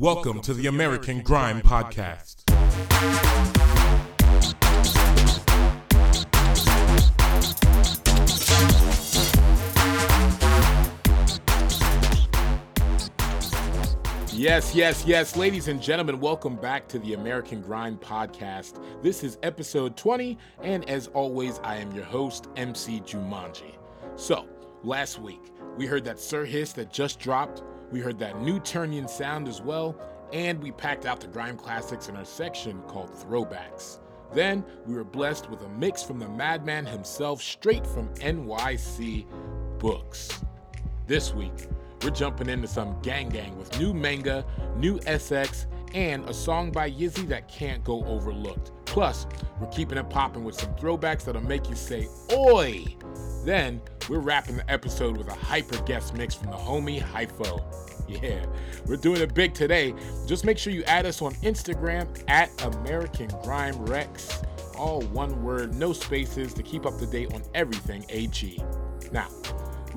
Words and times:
Welcome 0.00 0.40
to 0.42 0.54
the 0.54 0.68
American 0.68 1.22
Grime 1.22 1.60
Podcast. 1.60 2.44
Yes, 14.32 14.72
yes, 14.72 15.04
yes. 15.04 15.36
Ladies 15.36 15.66
and 15.66 15.82
gentlemen, 15.82 16.20
welcome 16.20 16.54
back 16.54 16.86
to 16.90 17.00
the 17.00 17.14
American 17.14 17.60
Grime 17.60 17.98
Podcast. 17.98 18.80
This 19.02 19.24
is 19.24 19.36
episode 19.42 19.96
20, 19.96 20.38
and 20.62 20.88
as 20.88 21.08
always, 21.08 21.58
I 21.64 21.74
am 21.78 21.90
your 21.90 22.04
host, 22.04 22.46
MC 22.54 23.00
Jumanji. 23.00 23.74
So, 24.14 24.46
last 24.84 25.18
week, 25.18 25.50
we 25.76 25.86
heard 25.86 26.04
that 26.04 26.20
Sir 26.20 26.44
Hiss 26.44 26.72
that 26.74 26.92
just 26.92 27.18
dropped, 27.18 27.64
we 27.90 28.00
heard 28.00 28.18
that 28.18 28.40
new 28.42 28.60
Ternion 28.60 29.08
sound 29.08 29.48
as 29.48 29.60
well, 29.62 29.96
and 30.32 30.62
we 30.62 30.72
packed 30.72 31.06
out 31.06 31.20
the 31.20 31.26
grime 31.26 31.56
classics 31.56 32.08
in 32.08 32.16
our 32.16 32.24
section 32.24 32.82
called 32.82 33.10
Throwbacks. 33.10 33.98
Then 34.34 34.64
we 34.86 34.94
were 34.94 35.04
blessed 35.04 35.48
with 35.48 35.62
a 35.62 35.68
mix 35.70 36.02
from 36.02 36.18
the 36.18 36.28
madman 36.28 36.84
himself, 36.84 37.40
straight 37.40 37.86
from 37.86 38.08
NYC 38.16 39.26
Bookz. 39.78 40.42
This 41.06 41.32
week, 41.32 41.66
we're 42.02 42.10
jumping 42.10 42.48
into 42.48 42.68
some 42.68 43.00
gang 43.00 43.30
gang 43.30 43.56
with 43.56 43.78
new 43.78 43.94
manga, 43.94 44.44
new 44.76 44.98
SX, 45.00 45.66
and 45.94 46.28
a 46.28 46.34
song 46.34 46.70
by 46.70 46.90
Yizzy 46.90 47.26
that 47.28 47.48
can't 47.48 47.82
go 47.84 48.04
overlooked. 48.04 48.72
Plus, 48.84 49.26
we're 49.60 49.68
keeping 49.68 49.98
it 49.98 50.08
popping 50.10 50.44
with 50.44 50.54
some 50.54 50.74
throwbacks 50.74 51.24
that'll 51.24 51.42
make 51.42 51.68
you 51.68 51.76
say, 51.76 52.08
Oi! 52.32 52.84
Then, 53.44 53.80
we're 54.08 54.18
wrapping 54.18 54.56
the 54.56 54.70
episode 54.70 55.16
with 55.16 55.28
a 55.28 55.34
hyper 55.34 55.80
guest 55.82 56.14
mix 56.14 56.34
from 56.34 56.50
the 56.50 56.56
homie 56.56 57.00
Hypho. 57.00 57.62
Yeah, 58.08 58.46
we're 58.86 58.96
doing 58.96 59.20
it 59.20 59.34
big 59.34 59.52
today. 59.52 59.94
Just 60.26 60.46
make 60.46 60.56
sure 60.56 60.72
you 60.72 60.82
add 60.84 61.04
us 61.04 61.20
on 61.20 61.34
Instagram 61.36 62.08
at 62.26 62.50
American 62.64 63.28
Grime 63.42 63.76
Rex. 63.84 64.42
All 64.78 65.02
one 65.02 65.42
word, 65.42 65.74
no 65.74 65.92
spaces 65.92 66.54
to 66.54 66.62
keep 66.62 66.86
up 66.86 66.96
to 66.98 67.06
date 67.06 67.34
on 67.34 67.42
everything 67.54 68.06
AG. 68.08 68.62
Now, 69.12 69.28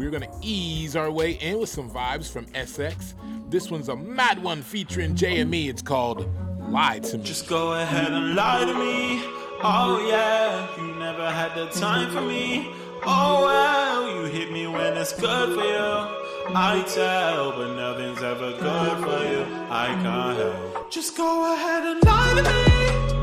we're 0.01 0.09
gonna 0.09 0.39
ease 0.41 0.95
our 0.95 1.11
way 1.11 1.33
in 1.33 1.59
with 1.59 1.69
some 1.69 1.87
vibes 1.87 2.31
from 2.31 2.45
SX. 2.47 3.13
This 3.51 3.69
one's 3.69 3.87
a 3.87 3.95
mad 3.95 4.41
one 4.41 4.63
featuring 4.63 5.13
JME. 5.13 5.69
It's 5.69 5.83
called 5.83 6.27
Lie 6.59 6.99
to 6.99 7.19
Me. 7.19 7.23
Just 7.23 7.47
go 7.47 7.73
ahead 7.73 8.11
and 8.11 8.33
lie 8.33 8.65
to 8.65 8.73
me. 8.73 9.21
Oh 9.63 10.03
yeah, 10.09 10.75
you 10.81 10.95
never 10.95 11.29
had 11.29 11.53
the 11.53 11.67
time 11.67 12.11
for 12.11 12.21
me. 12.21 12.71
Oh 13.05 13.45
well, 13.45 14.15
you 14.15 14.31
hit 14.31 14.51
me 14.51 14.65
when 14.65 14.97
it's 14.97 15.13
good 15.13 15.49
for 15.55 15.65
you. 15.65 16.17
I 16.53 16.83
tell, 16.87 17.51
but 17.51 17.75
nothing's 17.75 18.23
ever 18.23 18.53
good 18.53 18.97
for 19.03 19.23
you. 19.31 19.45
I 19.69 19.87
can't 20.01 20.37
help. 20.37 20.91
Just 20.91 21.15
go 21.15 21.53
ahead 21.53 21.83
and 21.85 22.03
lie 22.03 22.33
to 22.37 23.15
me. 23.15 23.20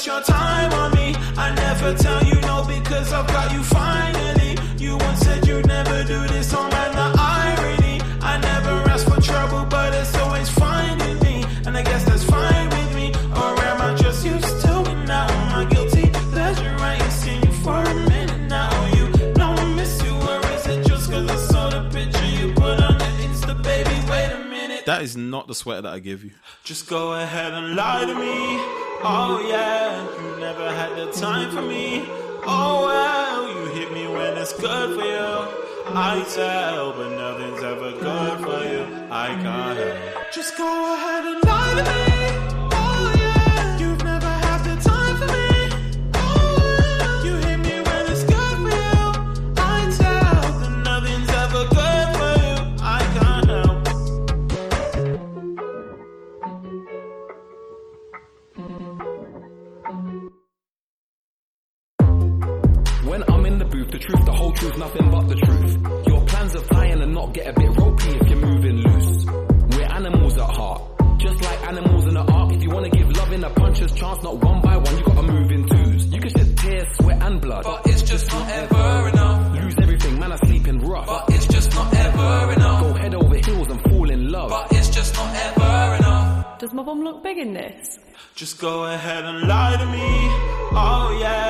Waste 0.00 0.06
your 0.06 0.22
time 0.22 0.72
on 0.72 0.92
me? 0.92 1.14
I 1.36 1.54
never 1.54 1.94
tell 1.94 2.24
you 2.24 2.40
no 2.42 2.64
because 2.66 3.12
I've 3.12 3.26
got 3.26 3.52
you 3.52 3.62
finally. 3.62 4.56
You 4.78 4.96
once 4.96 5.20
said 5.20 5.46
you'd 5.46 5.66
never 5.66 6.04
do 6.04 6.26
this, 6.28 6.54
oh 6.54 6.68
man, 6.68 6.92
the 6.92 7.08
irony. 7.18 8.00
I 8.22 8.38
never 8.38 8.90
asked 8.90 9.08
for 9.08 9.20
trouble, 9.20 9.66
but 9.66 9.92
it's 9.92 10.16
always 10.16 10.48
finding 10.48 11.18
me. 11.20 11.44
And 11.66 11.76
I 11.76 11.82
guess 11.82 12.04
that's 12.04 12.24
fine 12.24 12.68
with 12.70 12.94
me. 12.94 13.12
Or 13.40 13.52
am 13.70 13.80
I 13.82 13.94
just 13.94 14.24
used 14.24 14.60
to 14.62 14.80
it 14.90 15.06
now? 15.06 15.26
Am 15.28 15.66
I 15.66 15.70
guilty 15.70 16.08
pleasure? 16.32 16.76
I 16.78 16.94
ain't 16.94 17.12
seen 17.12 17.42
you 17.42 17.52
for 17.64 17.76
a 17.76 17.94
minute 18.08 18.48
now. 18.48 18.68
Oh, 18.72 18.86
you 18.96 19.32
know 19.34 19.52
I 19.52 19.64
miss 19.74 20.02
you, 20.02 20.14
or 20.14 20.40
is 20.54 20.66
it 20.66 20.86
just 20.86 21.10
cause 21.10 21.28
I 21.28 21.36
saw 21.36 21.68
the 21.70 21.82
picture 21.90 22.26
you 22.26 22.54
put 22.54 22.80
on 22.80 22.96
the 22.96 23.10
Insta, 23.26 23.62
baby? 23.62 23.96
Wait 24.10 24.32
a 24.32 24.44
minute. 24.48 24.86
That 24.86 25.02
is 25.02 25.16
not 25.16 25.46
the 25.46 25.54
sweater 25.54 25.82
that 25.82 25.92
I 25.92 25.98
give 25.98 26.24
you. 26.24 26.32
Just 26.64 26.88
go 26.88 27.12
ahead 27.12 27.52
and 27.52 27.76
lie 27.76 28.06
to 28.06 28.14
me. 28.14 28.79
Oh 29.02 29.40
yeah, 29.48 30.04
you 30.20 30.40
never 30.40 30.70
had 30.70 30.94
the 30.94 31.10
time 31.10 31.50
for 31.50 31.62
me. 31.62 32.04
Oh 32.44 32.84
well, 32.84 33.48
you 33.48 33.72
hit 33.72 33.92
me 33.94 34.06
when 34.06 34.36
it's 34.36 34.52
good 34.52 34.98
for 34.98 35.06
you. 35.06 35.94
I 35.96 36.22
tell, 36.34 36.92
but 36.92 37.08
nothing's 37.16 37.62
ever 37.62 37.92
good 37.92 38.40
for 38.40 38.62
you. 38.62 39.08
I 39.10 39.28
help. 39.38 40.32
Just 40.34 40.58
go 40.58 40.94
ahead 40.94 41.24
and 41.24 41.42
lie 41.44 41.82
to 41.82 42.08
me. 42.08 42.09
Truth, 64.10 64.26
the 64.26 64.32
whole 64.32 64.52
truth, 64.52 64.76
nothing 64.76 65.10
but 65.10 65.28
the 65.28 65.36
truth. 65.36 66.06
Your 66.06 66.20
plans 66.26 66.54
of 66.54 66.66
flying 66.66 67.00
and 67.00 67.14
not 67.14 67.32
get 67.32 67.46
a 67.48 67.52
bit 67.52 67.70
ropey 67.78 68.10
if 68.20 68.28
you're 68.28 68.44
moving 68.50 68.76
loose. 68.76 69.26
We're 69.76 69.92
animals 69.98 70.34
at 70.36 70.50
heart. 70.50 70.82
Just 71.18 71.42
like 71.42 71.68
animals 71.68 72.06
in 72.06 72.14
the 72.14 72.20
ark, 72.20 72.52
if 72.52 72.62
you 72.62 72.70
wanna 72.70 72.90
give 72.90 73.08
love 73.16 73.32
in 73.32 73.44
a 73.44 73.50
puncher's 73.50 73.92
chance, 73.92 74.22
not 74.22 74.42
one 74.42 74.60
by 74.62 74.76
one, 74.76 74.96
you 74.98 75.04
gotta 75.04 75.22
move 75.22 75.50
in 75.50 75.68
twos. 75.68 76.06
You 76.06 76.20
can 76.20 76.30
shed 76.30 76.58
tears, 76.58 76.88
sweat 76.96 77.22
and 77.22 77.40
blood. 77.40 77.64
But 77.64 77.86
it's 77.86 78.02
just 78.02 78.32
not 78.32 78.50
ever 78.50 79.08
enough. 79.08 79.62
Lose 79.62 79.74
everything, 79.82 80.18
man, 80.18 80.32
I 80.32 80.36
sleep 80.36 80.66
in 80.66 80.78
rough. 80.78 81.06
But 81.06 81.24
it's 81.34 81.46
just 81.46 81.74
not 81.74 81.94
ever 81.94 82.52
enough. 82.52 82.80
Go 82.82 82.94
head 82.94 83.14
over 83.14 83.34
heels 83.36 83.68
and 83.68 83.80
fall 83.82 84.10
in 84.10 84.32
love. 84.32 84.50
But 84.50 84.72
it's 84.72 84.88
just 84.88 85.14
not 85.14 85.34
ever 85.36 85.96
enough. 85.96 86.58
Does 86.58 86.72
my 86.72 86.82
bum 86.82 87.02
look 87.02 87.22
big 87.22 87.38
in 87.38 87.52
this? 87.52 87.98
Just 88.34 88.58
go 88.58 88.84
ahead 88.84 89.24
and 89.24 89.46
lie 89.46 89.76
to 89.76 89.86
me. 89.86 90.08
Oh 90.72 91.18
yeah, 91.20 91.49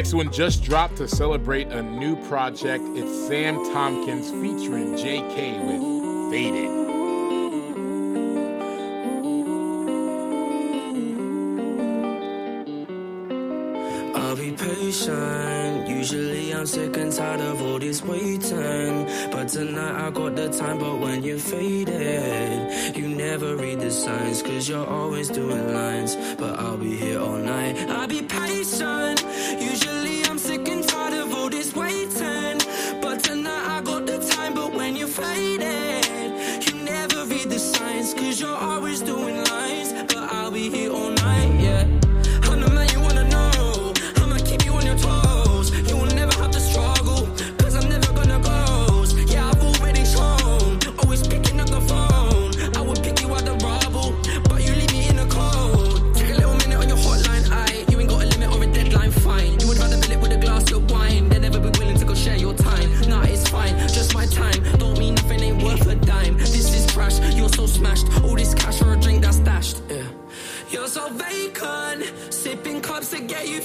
next 0.00 0.14
one 0.14 0.32
just 0.32 0.64
dropped 0.64 0.96
to 0.96 1.06
celebrate 1.06 1.68
a 1.68 1.82
new 1.82 2.16
project. 2.26 2.82
It's 2.94 3.28
Sam 3.28 3.56
Tompkins 3.70 4.30
featuring 4.30 4.94
JK 4.94 5.60
with 5.66 6.32
Faded. 6.32 6.80
I'll 14.16 14.36
be 14.36 14.52
patient. 14.52 15.88
Usually 15.88 16.54
I'm 16.54 16.64
sick 16.64 16.96
and 16.96 17.12
tired 17.12 17.40
of 17.42 17.60
all 17.60 17.78
this 17.78 18.02
waiting. 18.02 19.04
But 19.30 19.48
tonight 19.48 20.06
I 20.06 20.10
got 20.10 20.34
the 20.34 20.48
time, 20.48 20.78
but 20.78 20.98
when 20.98 21.22
you're 21.22 21.38
faded, 21.38 22.96
you 22.96 23.08
never 23.08 23.56
read 23.56 23.80
the 23.80 23.90
signs, 23.90 24.40
cause 24.42 24.66
you're 24.66 24.86
always 24.86 25.28
doing 25.28 25.74
lines. 25.74 26.16
But 26.38 26.58
I'll 26.58 26.78
be 26.78 26.96
here 26.96 27.20
all 27.20 27.36
night. 27.36 27.76
I'll 27.90 27.99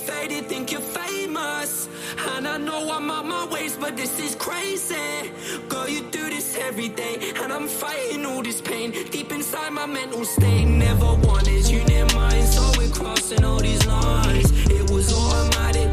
faded, 0.07 0.45
think 0.47 0.71
you're 0.71 0.89
famous. 1.03 1.89
And 2.31 2.47
I 2.47 2.57
know 2.57 2.91
I'm 2.91 3.09
on 3.09 3.27
my 3.27 3.45
ways, 3.45 3.75
but 3.75 3.97
this 3.97 4.19
is 4.19 4.35
crazy. 4.35 5.31
Girl, 5.67 5.87
you 5.89 6.01
do 6.11 6.23
this 6.29 6.57
every 6.57 6.89
day, 6.89 7.15
and 7.41 7.51
I'm 7.51 7.67
fighting 7.67 8.25
all 8.25 8.43
this 8.43 8.61
pain 8.61 8.91
deep 9.11 9.31
inside 9.31 9.71
my 9.73 9.85
mental 9.85 10.23
state. 10.25 10.65
Never 10.65 11.11
wanted 11.27 11.67
you 11.67 11.83
near 11.85 12.07
mine, 12.13 12.45
so 12.55 12.61
we're 12.77 12.93
crossing 12.99 13.43
all 13.43 13.59
these 13.59 13.85
lines. 13.85 14.49
It 14.69 14.89
was 14.91 15.07
automatic. 15.13 15.84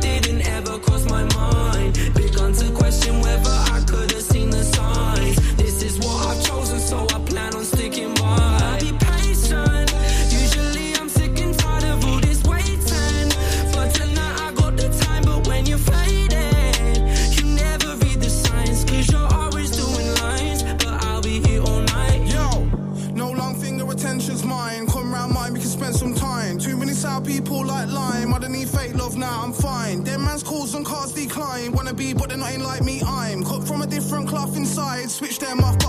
Switch 35.12 35.38
them 35.38 35.60
off, 35.60 35.81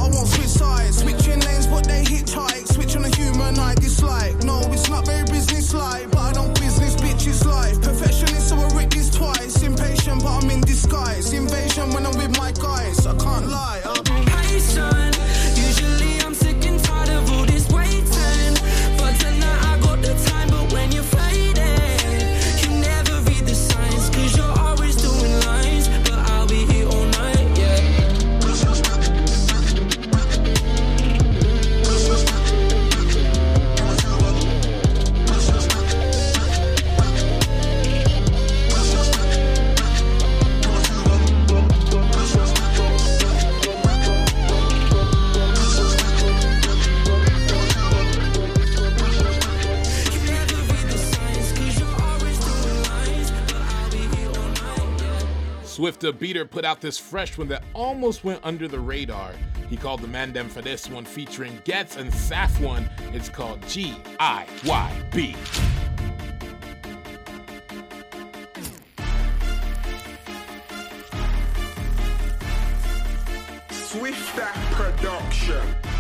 Swifta 56.04 56.20
Beater 56.20 56.44
put 56.44 56.66
out 56.66 56.82
this 56.82 56.98
fresh 56.98 57.38
one 57.38 57.48
that 57.48 57.64
almost 57.74 58.26
went 58.26 58.42
under 58.44 58.68
the 58.68 58.80
radar. 58.80 59.32
He 59.70 59.78
called 59.78 60.02
the 60.02 60.08
Mandem 60.08 60.50
for 60.50 60.62
this 60.62 60.90
one 60.90 61.06
featuring 61.06 61.62
Ghetts 61.64 61.96
and 61.96 62.12
Saf 62.12 62.60
one. 62.60 62.90
It's 63.14 63.30
called 63.30 63.66
G 63.70 63.96
I 64.20 64.46
Y 64.66 65.04
B. 65.14 65.34
Swifta 73.70 74.52
Production. 74.74 75.93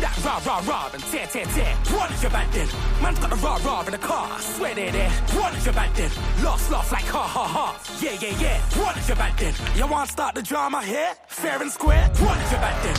That 0.00 0.16
rah 0.24 0.40
rah 0.46 0.62
rah 0.66 0.90
and 0.92 1.02
tear 1.04 1.26
tear 1.26 1.44
tear. 1.46 1.74
What 1.96 2.10
is 2.10 2.22
your 2.22 2.30
bad 2.30 2.52
then? 2.52 2.68
Man's 3.02 3.18
got 3.18 3.30
the 3.30 3.36
rah 3.36 3.58
rah 3.64 3.82
in 3.82 3.92
the 3.92 3.98
car. 3.98 4.28
I 4.30 4.40
swear 4.40 4.74
they're 4.74 4.92
there. 4.92 5.10
What 5.38 5.54
is 5.54 5.64
your 5.64 5.74
bad 5.74 5.94
then? 5.94 6.10
Lost 6.42 6.70
laugh 6.70 6.90
like 6.92 7.04
ha 7.04 7.22
ha 7.22 7.44
ha. 7.46 7.66
Yeah 8.00 8.16
yeah 8.20 8.40
yeah. 8.40 8.60
What 8.82 8.96
is 8.96 9.08
your 9.08 9.16
bad 9.16 9.38
then? 9.38 9.54
You 9.76 9.86
want 9.86 10.06
to 10.06 10.12
start 10.12 10.34
the 10.34 10.42
drama 10.42 10.82
here? 10.82 11.14
Fair 11.28 11.60
and 11.62 11.70
square. 11.70 12.08
What 12.18 12.38
is 12.38 12.50
your 12.50 12.60
bad 12.60 12.84
then? 12.84 12.96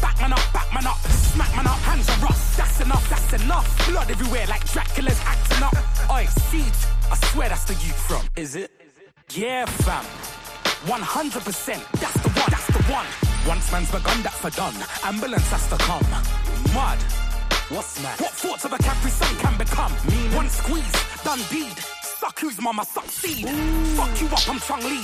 Back 0.00 0.20
man 0.20 0.32
up, 0.32 0.52
back 0.52 0.72
man 0.74 0.86
up, 0.86 0.98
smack 0.98 1.54
man 1.56 1.66
up, 1.66 1.78
hands 1.78 2.08
are 2.10 2.18
rough. 2.20 2.56
That's 2.56 2.80
enough, 2.80 3.08
that's 3.08 3.44
enough. 3.44 3.88
Blood 3.88 4.10
everywhere 4.10 4.46
like 4.46 4.64
Dracula's 4.70 5.20
acting 5.24 5.62
up. 5.62 5.74
Oi, 6.10 6.26
siege. 6.50 6.80
I 7.10 7.16
swear 7.32 7.48
that's 7.48 7.64
the 7.64 7.74
youth 7.74 7.98
from. 8.06 8.22
Is 8.36 8.56
it? 8.56 8.70
Yeah, 9.32 9.64
fam. 9.64 10.04
100%, 10.86 12.00
that's 12.00 12.20
the 12.22 12.28
one, 12.28 12.50
that's 12.50 12.66
the 12.66 12.82
one. 12.92 13.25
Once 13.46 13.70
man's 13.70 13.90
begun, 13.92 14.22
that's 14.22 14.38
for 14.38 14.50
done. 14.50 14.74
Ambulance 15.04 15.48
has 15.50 15.68
to 15.68 15.76
come. 15.78 16.02
Mud. 16.74 16.98
What's 17.70 18.02
mad? 18.02 18.20
What 18.20 18.32
thoughts 18.32 18.64
of 18.64 18.72
a 18.72 18.78
Capri 18.78 19.10
Sun 19.10 19.36
can 19.38 19.56
become? 19.56 19.92
Mean 20.10 20.34
one 20.34 20.48
squeeze, 20.48 20.92
done 21.22 21.38
deed. 21.48 21.76
Suck 22.02 22.38
who's 22.40 22.60
mama 22.60 22.84
succeed. 22.84 23.48
Fuck 23.94 24.20
you 24.20 24.26
up, 24.26 24.48
I'm 24.48 24.58
Chun-Li. 24.58 25.02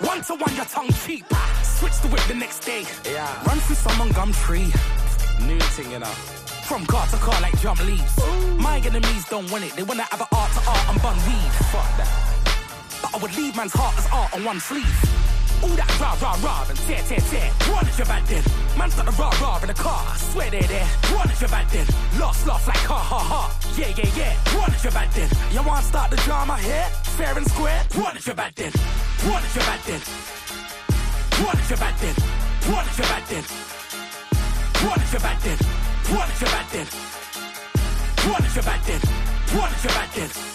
One 0.00 0.22
to 0.22 0.34
one, 0.34 0.56
your 0.56 0.64
tongue 0.64 0.92
cheap. 1.04 1.26
Switch 1.62 2.00
the 2.00 2.08
whip 2.08 2.22
the 2.26 2.34
next 2.34 2.60
day. 2.60 2.84
Yeah. 3.04 3.28
Run 3.44 3.58
through 3.58 3.76
some 3.76 4.12
gum 4.12 4.32
tree. 4.32 4.72
New 5.46 5.60
thing, 5.76 5.90
you 5.90 5.98
know. 5.98 6.14
From 6.68 6.86
car 6.86 7.06
to 7.08 7.16
car 7.16 7.38
like 7.42 7.58
drum 7.60 7.76
leaves. 7.84 8.16
My 8.56 8.78
enemies 8.78 9.28
don't 9.28 9.50
want 9.50 9.64
it. 9.64 9.72
They 9.76 9.82
wanna 9.82 10.04
have 10.04 10.20
an 10.20 10.28
art 10.32 10.52
to 10.52 10.60
art 10.70 10.88
and 10.88 11.02
bun 11.02 11.16
weed. 11.28 11.52
Fuck 11.68 11.88
that. 11.98 12.08
But 13.02 13.14
I 13.14 13.18
would 13.18 13.36
leave 13.36 13.54
man's 13.56 13.74
heart 13.74 13.98
as 13.98 14.06
art 14.10 14.32
on 14.34 14.44
one 14.44 14.60
sleeve. 14.60 15.23
All 15.64 15.76
that 15.80 15.88
rah 15.98 16.12
rah 16.20 16.36
rah 16.44 16.66
and 16.68 16.78
tear 16.84 17.00
tear 17.08 17.24
tear. 17.32 17.48
What 17.72 17.88
is 17.88 17.96
your 17.96 18.06
bad 18.06 18.26
then? 18.28 18.44
Man's 18.76 18.94
got 18.94 19.06
the 19.06 19.12
rah 19.12 19.32
rah 19.40 19.62
in 19.62 19.68
the 19.68 19.72
car. 19.72 20.04
I 20.12 20.16
swear 20.18 20.50
they're 20.50 20.68
there. 20.68 20.84
What 21.16 21.30
is 21.32 21.40
your 21.40 21.48
bad 21.48 21.70
then? 21.72 21.86
Lost 22.20 22.46
laugh 22.46 22.68
like 22.68 22.84
ha 22.84 23.00
ha 23.00 23.20
ha. 23.32 23.42
Yeah 23.74 23.88
yeah 23.96 24.10
yeah. 24.12 24.34
What 24.52 24.68
is 24.76 24.84
your 24.84 24.92
bad 24.92 25.10
then? 25.16 25.30
You 25.52 25.62
want 25.62 25.86
start 25.86 26.10
the 26.10 26.18
drama 26.28 26.58
here? 26.58 26.84
Fair 27.16 27.32
and 27.38 27.46
square. 27.48 27.80
What 27.94 28.14
is 28.14 28.26
your 28.26 28.36
bad 28.36 28.52
then? 28.56 28.72
What 29.24 29.42
is 29.42 29.56
your 29.56 29.64
bad 29.64 29.80
then? 29.88 30.00
What 31.40 31.56
is 31.56 31.70
your 31.70 31.78
bad 31.80 31.96
then? 31.96 32.14
What 32.68 32.84
is 32.84 32.98
your 32.98 33.08
bad 33.08 33.24
then? 33.32 33.44
What 34.84 35.00
is 35.00 35.12
your 35.12 35.20
bad 35.24 35.40
then? 35.40 35.58
What 36.12 36.28
is 36.28 36.40
your 36.44 36.50
bad 36.52 36.66
then? 36.74 36.86
What 38.28 38.44
is 38.44 38.54
your 38.54 38.64
bad 38.68 38.80
then? 38.84 39.00
What 39.56 39.72
is 39.72 39.84
your 39.84 39.94
bad 39.96 40.10
then? 40.12 40.53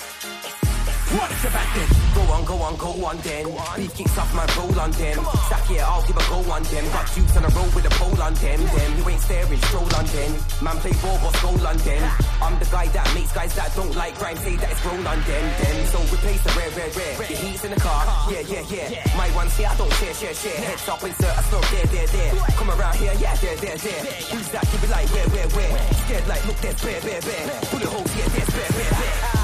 What 1.10 1.25
is 1.34 1.42
your 1.42 1.50
bad 1.50 1.66
then? 1.74 1.89
Go 2.13 2.22
on, 2.30 2.46
go 2.46 2.56
on, 2.62 2.75
go 2.78 2.92
on 3.01 3.18
then. 3.25 3.50
Beef 3.74 3.89
kicks 3.98 4.13
off 4.13 4.30
my 4.38 4.46
roll 4.54 4.78
on 4.78 4.94
them. 4.94 5.25
Stack 5.50 5.66
it, 5.74 5.82
I'll 5.82 6.06
give 6.06 6.13
a 6.13 6.22
go 6.30 6.38
on 6.54 6.62
them. 6.70 6.86
Got 6.94 7.10
shoots 7.10 7.34
on 7.34 7.50
the 7.50 7.51
road 7.58 7.74
with 7.74 7.89
a 7.89 7.94
pole 7.98 8.22
on 8.22 8.38
them. 8.38 8.60
Them 8.62 8.92
you 8.94 9.10
ain't 9.10 9.22
staring, 9.25 9.58
stroll 9.74 9.89
on 9.98 10.06
them. 10.06 10.32
Man 10.62 10.78
play 10.86 10.94
ball, 11.01 11.18
boss 11.18 11.34
goal 11.42 11.58
on 11.66 11.78
them. 11.82 12.04
I'm 12.46 12.62
the 12.62 12.70
guy 12.70 12.86
that 12.94 13.10
makes 13.18 13.34
guys 13.34 13.58
that 13.58 13.74
don't 13.74 13.89
like 13.98 14.13
crime 14.22 14.38
say 14.38 14.54
that 14.62 14.70
it's 14.70 14.82
grown 14.86 15.01
on 15.01 15.18
them. 15.25 15.44
Them 15.58 15.78
so 15.89 15.98
replace 16.13 16.44
the 16.46 16.54
rare, 16.54 16.70
rare, 16.78 16.94
rare. 16.94 17.13
Your 17.25 17.42
heat's 17.42 17.66
in 17.66 17.72
the 17.74 17.82
car, 17.82 18.06
yeah, 18.30 18.46
yeah, 18.46 18.62
yeah. 18.70 19.18
My 19.18 19.34
one's 19.34 19.58
here, 19.58 19.66
I 19.66 19.75
don't 19.82 19.94
share, 19.98 20.13
share, 20.13 20.38
share. 20.38 20.62
Heads 20.62 20.86
up, 20.94 21.01
insert 21.01 21.34
a 21.34 21.42
slow, 21.50 21.62
there, 21.74 21.89
there, 21.89 22.06
there. 22.06 22.34
Come 22.54 22.70
around 22.70 23.01
here, 23.01 23.18
yeah, 23.18 23.34
there, 23.42 23.58
there, 23.58 23.82
there. 23.82 24.01
Who's 24.30 24.50
that? 24.54 24.62
Give 24.70 24.86
it 24.86 24.94
like 24.94 25.10
where, 25.10 25.25
where, 25.34 25.50
where? 25.58 25.74
Scared 26.06 26.28
like 26.30 26.46
look, 26.46 26.58
there's 26.62 26.78
bear, 26.86 27.01
bear, 27.01 27.22
bear. 27.25 27.46
Bullet 27.74 27.89
holes, 27.89 28.13
yeah, 28.13 28.30
there's 28.30 28.51
bear, 28.54 28.70
bear, 28.78 28.94
bear. 28.94 29.38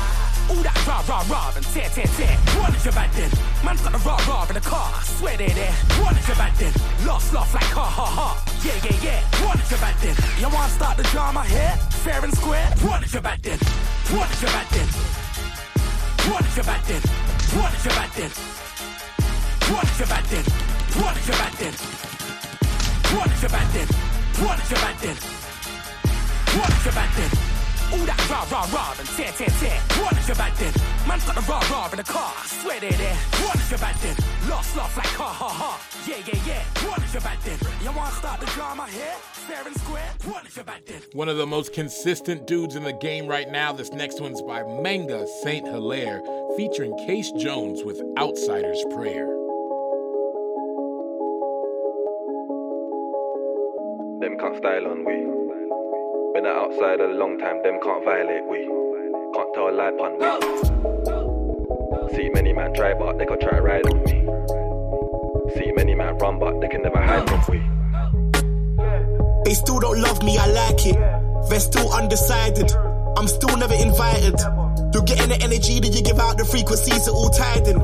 Rah 1.07 1.23
rah 1.29 1.53
and 1.55 1.65
tear 1.65 1.87
tear 1.89 2.09
tear. 2.17 2.35
What 2.57 2.73
is 2.75 2.83
your 2.83 2.93
bad 2.93 3.13
then? 3.13 3.29
Man's 3.63 3.81
got 3.81 3.91
the 3.93 3.99
rah 3.99 4.17
rah 4.27 4.47
in 4.49 4.55
the 4.55 4.61
car. 4.61 4.89
I 4.89 5.03
swear 5.03 5.37
they're 5.37 5.49
there. 5.49 5.71
What 6.01 6.17
is 6.17 6.27
your 6.27 6.37
bad 6.37 6.53
then? 6.57 6.73
Lost 7.05 7.31
laugh 7.31 7.53
like 7.53 7.69
ha 7.77 7.85
ha 7.85 8.05
ha. 8.05 8.29
Yeah 8.65 8.73
yeah 8.81 8.97
yeah. 9.05 9.45
What 9.45 9.61
is 9.61 9.69
your 9.69 9.79
bad 9.79 9.95
then? 10.01 10.15
You 10.41 10.49
want 10.49 10.69
to 10.69 10.75
start 10.75 10.97
the 10.97 11.03
drama 11.13 11.43
here? 11.45 11.77
Fair 12.01 12.23
and 12.25 12.33
square. 12.33 12.73
What 12.81 13.03
is 13.05 13.13
your 13.13 13.21
bad 13.21 13.37
then? 13.43 13.59
What 14.17 14.31
is 14.33 14.41
your 14.41 14.49
bad 14.49 14.67
then? 14.73 14.87
What 16.25 16.41
is 16.41 16.55
your 16.57 16.65
bad 16.65 16.81
then? 16.89 17.01
What 17.53 17.73
is 17.77 17.85
your 17.85 17.93
bad 17.93 18.11
then? 18.17 18.31
What 19.69 19.85
is 19.85 19.99
your 20.01 20.09
bad 20.09 20.25
then? 20.25 20.43
What 20.97 21.17
is 21.17 21.27
your 21.27 21.37
bad 21.37 21.53
then? 21.53 21.75
What 23.13 23.29
is 23.29 23.41
your 23.41 23.51
bad 23.53 23.67
then? 23.73 23.87
What 24.41 24.57
is 24.57 24.71
your 24.71 24.81
bad 24.81 24.97
then? 25.05 25.17
What 26.57 26.69
is 26.73 26.85
your 26.85 26.93
bad 26.97 27.09
then? 27.13 27.54
All 27.93 28.05
that 28.05 28.29
rah 28.29 28.45
rah 28.51 28.67
rah 28.73 28.95
and 28.97 29.07
tear 29.09 29.31
tear 29.31 29.49
tear. 29.59 29.79
What 30.01 30.17
is 30.17 30.27
your 30.27 30.35
bad 30.35 30.53
then? 30.57 30.73
Man's 31.07 31.23
got 31.25 31.35
the 31.35 31.41
rah 31.41 31.61
rah 31.71 31.89
in 31.91 31.97
the 31.97 32.03
car. 32.03 32.33
I 32.35 32.45
swear 32.47 32.79
they're 32.79 32.91
there. 32.91 33.15
What 33.45 33.55
is 33.55 33.69
your 33.69 33.79
bad 33.79 33.95
then? 34.01 34.15
Lost 34.49 34.75
laugh 34.75 34.97
like 34.97 35.07
ha 35.07 35.27
ha 35.27 35.49
ha. 35.49 35.81
Yeah 36.07 36.17
yeah 36.25 36.39
yeah. 36.45 36.63
What 36.87 37.03
is 37.03 37.13
your 37.13 37.21
bad 37.21 37.39
then? 37.45 37.57
You 37.83 37.91
want 37.91 38.11
to 38.11 38.17
start 38.17 38.39
the 38.39 38.47
drama 38.47 38.87
here? 38.87 39.15
Fair 39.47 39.65
and 39.65 39.75
square. 39.79 40.09
What 40.25 40.45
is 40.47 40.55
your 40.55 40.65
bad 40.65 40.81
then? 40.85 41.01
One 41.13 41.29
of 41.29 41.37
the 41.37 41.45
most 41.45 41.73
consistent 41.73 42.47
dudes 42.47 42.75
in 42.75 42.83
the 42.83 42.93
game 42.93 43.27
right 43.27 43.49
now. 43.49 43.71
This 43.71 43.91
next 43.91 44.19
one's 44.19 44.41
by 44.41 44.63
Manga 44.63 45.27
Saint 45.43 45.67
Hilaire, 45.67 46.21
featuring 46.57 46.97
Case 47.05 47.31
Jones 47.31 47.83
with 47.83 48.01
Outsider's 48.17 48.83
Prayer. 48.95 49.27
Them 54.19 54.37
cut 54.39 54.57
style 54.57 54.87
on 54.87 55.05
we. 55.05 55.44
Been 56.35 56.47
outside 56.47 56.99
a 56.99 57.07
long 57.07 57.39
time, 57.39 57.63
them 57.63 57.79
can't 57.81 58.03
violate 58.03 58.45
we. 58.49 58.67
Can't 58.67 59.53
tell 59.53 59.69
a 59.69 59.71
lie 59.71 59.95
pun 59.95 60.19
we. 60.19 60.25
See 62.13 62.29
many 62.31 62.51
man 62.51 62.73
try, 62.73 62.93
but 62.93 63.17
they 63.17 63.25
can 63.25 63.39
try 63.39 63.57
ride 63.57 63.87
on 63.87 64.03
me. 64.03 64.27
See 65.55 65.71
many 65.71 65.95
man 65.95 66.17
run, 66.17 66.37
but 66.37 66.59
they 66.59 66.67
can 66.67 66.81
never 66.81 67.01
hide 67.01 67.29
from 67.29 67.41
we. 67.47 67.59
They 69.45 69.53
still 69.53 69.79
don't 69.79 70.01
love 70.01 70.21
me, 70.23 70.37
I 70.37 70.47
like 70.47 70.85
it. 70.85 70.97
They're 71.49 71.61
still 71.61 71.93
undecided. 71.93 72.69
I'm 73.15 73.29
still 73.29 73.55
never 73.55 73.75
invited. 73.75 74.37
You're 74.93 75.03
getting 75.03 75.29
the 75.29 75.39
energy 75.41 75.79
that 75.79 75.95
you 75.95 76.01
give 76.01 76.19
out, 76.19 76.37
the 76.37 76.43
frequencies 76.43 77.07
are 77.07 77.15
all 77.15 77.29
tied 77.29 77.65
in. 77.65 77.79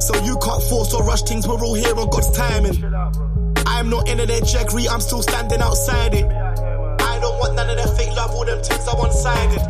So 0.00 0.16
you 0.24 0.36
can't 0.42 0.62
force 0.64 0.92
or 0.92 1.04
rush 1.04 1.22
things, 1.22 1.46
we're 1.46 1.54
all 1.54 1.74
here 1.74 1.94
on 1.94 2.10
God's 2.10 2.32
timing. 2.36 2.82
I'm 3.64 3.88
not 3.90 4.08
in 4.08 4.18
their 4.18 4.40
jaggery, 4.40 4.88
I'm 4.90 5.00
still 5.00 5.22
standing 5.22 5.60
outside 5.60 6.14
it. 6.14 6.45
Fake 7.96 8.14
love, 8.14 8.30
all 8.30 8.44
them 8.44 8.62
things 8.62 8.86
are 8.88 8.96
one 8.96 9.12
sided. 9.12 9.60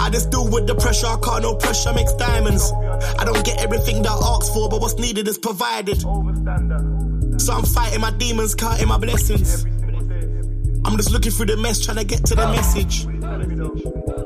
I 0.00 0.10
just 0.10 0.30
deal 0.30 0.48
with 0.48 0.66
the 0.66 0.74
pressure, 0.74 1.06
I 1.06 1.18
can't, 1.22 1.42
no 1.42 1.56
pressure 1.56 1.92
makes 1.92 2.12
diamonds. 2.14 2.72
I 3.18 3.24
don't 3.24 3.44
get 3.44 3.60
everything 3.60 4.02
that 4.02 4.12
I 4.12 4.36
ask 4.36 4.52
for, 4.52 4.68
but 4.68 4.80
what's 4.80 4.98
needed 4.98 5.26
is 5.28 5.38
provided. 5.38 6.00
So 6.00 7.52
I'm 7.52 7.64
fighting 7.64 8.00
my 8.00 8.10
demons, 8.12 8.54
counting 8.54 8.88
my 8.88 8.98
blessings. 8.98 9.64
I'm 10.84 10.96
just 10.96 11.10
looking 11.10 11.32
through 11.32 11.46
the 11.46 11.56
mess, 11.56 11.84
trying 11.84 11.96
to 11.96 12.04
get 12.04 12.24
to 12.26 12.34
the 12.36 12.46
message. 12.46 13.06